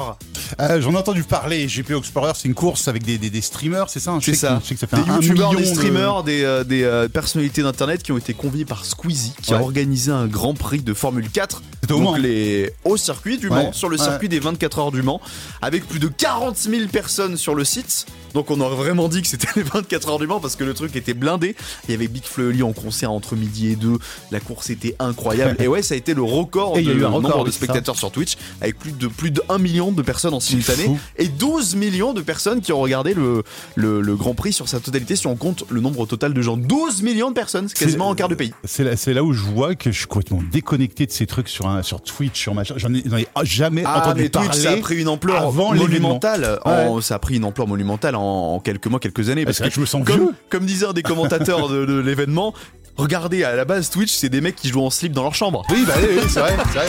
Euh, 0.60 0.80
J'en 0.80 0.92
ai 0.92 0.96
entendu 0.98 1.24
parler. 1.24 1.66
GP 1.66 1.90
Explorer, 1.90 2.30
c'est 2.36 2.46
une 2.46 2.54
course 2.54 2.86
avec 2.86 3.02
des, 3.02 3.18
des, 3.18 3.30
des 3.30 3.40
streamers, 3.40 3.90
c'est 3.90 3.98
ça 3.98 4.12
hein, 4.12 4.18
C'est 4.20 4.26
sais 4.26 4.32
que- 4.32 4.38
ça. 4.38 4.60
Je 4.62 4.68
sais 4.68 4.74
que 4.74 4.80
ça 4.80 4.86
fait 4.86 5.02
des 5.02 5.10
un 5.10 5.16
youtubeurs, 5.20 5.56
des 5.56 5.62
de- 5.62 5.74
streamers, 5.74 6.22
des, 6.22 6.44
euh, 6.44 6.62
des, 6.62 6.84
euh, 6.84 7.08
personnalités 7.08 7.64
d'internet 7.64 8.00
qui 8.00 8.12
ont 8.12 8.18
été 8.18 8.32
conviés 8.34 8.64
par 8.64 8.84
Squeezie, 8.84 9.32
qui 9.42 9.54
a 9.54 9.60
organisé 9.60 10.12
un 10.12 10.28
grand 10.28 10.54
prix 10.54 10.82
de 10.82 10.94
Formule 10.94 11.28
4. 11.30 11.62
C'était 11.80 11.94
au 11.94 11.96
Donc 11.96 12.04
Mans. 12.04 12.16
les... 12.16 12.72
au 12.84 12.96
circuit 12.96 13.38
du 13.38 13.48
Mans, 13.48 13.56
Ouais. 13.56 13.70
sur 13.72 13.88
le 13.88 13.98
Ouais. 13.98 14.04
circuit 14.04 14.28
des 14.28 14.38
24 14.38 14.78
heures 14.78 14.92
du 14.92 15.02
Mans, 15.02 15.20
avec 15.62 15.84
plus 15.88 15.98
de 15.98 16.06
40 16.06 16.56
000 16.56 16.86
personnes 16.92 17.36
sur 17.36 17.56
le 17.56 17.64
site. 17.64 18.06
Donc 18.34 18.50
on 18.50 18.60
aurait 18.60 18.76
vraiment 18.76 19.08
dit 19.08 19.22
que 19.22 19.28
c'était 19.28 19.48
les 19.56 19.62
24 19.62 20.08
heures 20.08 20.18
du 20.18 20.26
Mans 20.26 20.40
parce 20.40 20.56
que 20.56 20.64
le 20.64 20.74
truc 20.74 20.94
était 20.96 21.14
blindé. 21.14 21.56
Il 21.88 21.92
y 21.92 21.94
avait 21.94 22.08
Big 22.08 22.24
Fleury 22.24 22.62
en 22.62 22.72
concert 22.72 23.10
entre 23.12 23.36
midi 23.36 23.68
et 23.72 23.76
2. 23.76 23.98
La 24.30 24.40
course 24.40 24.70
était 24.70 24.94
incroyable. 24.98 25.56
et 25.62 25.68
ouais, 25.68 25.82
ça 25.82 25.94
a 25.94 25.96
été 25.96 26.14
le 26.14 26.22
record 26.22 26.76
Et 26.78 26.80
il 26.80 26.86
y 26.86 26.90
a 26.90 26.94
de 26.94 26.98
eu 27.00 27.04
un 27.04 27.08
record, 27.08 27.30
nombre 27.30 27.44
de 27.44 27.50
ça. 27.50 27.56
spectateurs 27.56 27.96
sur 27.96 28.10
Twitch, 28.10 28.36
avec 28.60 28.78
plus 28.78 28.92
de 28.92 29.06
plus 29.08 29.30
de 29.30 29.42
1 29.48 29.58
million 29.58 29.92
de 29.92 30.02
personnes 30.02 30.34
en 30.34 30.40
simultané 30.40 30.90
et 31.16 31.28
12 31.28 31.74
millions 31.76 32.12
de 32.12 32.20
personnes 32.20 32.60
qui 32.60 32.72
ont 32.72 32.80
regardé 32.80 33.14
le, 33.14 33.42
le, 33.74 34.00
le 34.00 34.16
Grand 34.16 34.34
Prix 34.34 34.52
sur 34.52 34.68
sa 34.68 34.80
totalité 34.80 35.16
si 35.16 35.26
on 35.26 35.36
compte 35.36 35.64
le 35.70 35.80
nombre 35.80 36.06
total 36.06 36.32
de 36.34 36.42
gens. 36.42 36.56
12 36.56 37.02
millions 37.02 37.30
de 37.30 37.34
personnes, 37.34 37.68
c'est 37.68 37.78
quasiment 37.78 38.10
un 38.10 38.14
quart 38.14 38.28
du 38.28 38.36
pays. 38.36 38.52
C'est 38.64 38.84
là, 38.84 38.92
là 39.14 39.22
où 39.24 39.32
je 39.32 39.42
vois 39.42 39.74
que 39.74 39.90
je 39.90 39.98
suis 39.98 40.06
complètement 40.06 40.42
déconnecté 40.52 41.06
de 41.06 41.10
ces 41.12 41.26
trucs 41.26 41.48
sur, 41.48 41.66
un, 41.66 41.82
sur 41.82 42.00
Twitch, 42.02 42.40
sur 42.40 42.54
machin. 42.54 42.74
J'en 42.76 42.92
ai, 42.94 43.02
jamais 43.42 43.82
Ah, 43.86 43.98
entendu 44.00 44.22
mais 44.22 44.28
Twitch, 44.28 44.46
parler. 44.46 44.62
ça 44.62 44.70
a 44.72 44.76
pris 44.76 44.96
une 45.00 45.08
ampleur 45.08 45.52
monumentale. 45.52 46.58
en- 46.64 47.00
ça 47.00 47.16
a 47.16 47.18
pris 47.18 47.36
une 47.36 47.44
ampleur 47.44 47.66
monumentale 47.66 48.16
en, 48.20 48.54
en 48.56 48.60
quelques 48.60 48.86
mois, 48.86 49.00
quelques 49.00 49.28
années. 49.30 49.42
Ah, 49.42 49.46
Parce 49.46 49.58
que, 49.58 49.64
que 49.64 49.70
je 49.74 49.80
me 49.80 49.86
sens 49.86 50.04
comme, 50.04 50.16
vieux. 50.16 50.34
comme 50.48 50.64
disait 50.66 50.86
un 50.86 50.92
des 50.92 51.02
commentateurs 51.02 51.68
de, 51.68 51.84
de 51.86 51.98
l'événement, 52.00 52.54
regardez, 52.96 53.44
à 53.44 53.56
la 53.56 53.64
base, 53.64 53.90
Twitch, 53.90 54.12
c'est 54.12 54.28
des 54.28 54.40
mecs 54.40 54.56
qui 54.56 54.68
jouent 54.68 54.82
en 54.84 54.90
slip 54.90 55.12
dans 55.12 55.22
leur 55.22 55.34
chambre. 55.34 55.64
Oui, 55.70 55.84
bah 55.86 55.94
oui, 56.00 56.08
oui, 56.12 56.22
c'est 56.28 56.40
vrai, 56.40 56.54
c'est 56.72 56.78
vrai. 56.78 56.88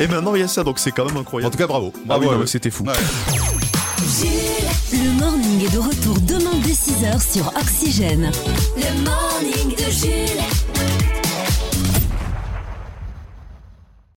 Et 0.00 0.06
maintenant, 0.08 0.34
il 0.34 0.40
y 0.40 0.44
a 0.44 0.48
ça, 0.48 0.64
donc 0.64 0.78
c'est 0.78 0.90
quand 0.90 1.04
même 1.06 1.16
incroyable. 1.16 1.48
En 1.48 1.50
tout 1.52 1.58
cas, 1.58 1.66
bravo. 1.66 1.92
Ah 2.08 2.18
oui, 2.18 2.26
ouais. 2.26 2.36
mais 2.40 2.46
c'était 2.46 2.70
fou. 2.70 2.84
Le 4.92 5.18
morning 5.20 5.64
est 5.66 5.72
de 5.72 5.78
retour 5.78 6.20
demain 6.20 6.50
dès 6.64 6.72
6h 6.72 7.32
sur 7.32 7.46
Oxygène. 7.60 8.30
Le 8.76 9.04
morning 9.04 9.76
de 9.76 9.90
Jules. 9.90 10.73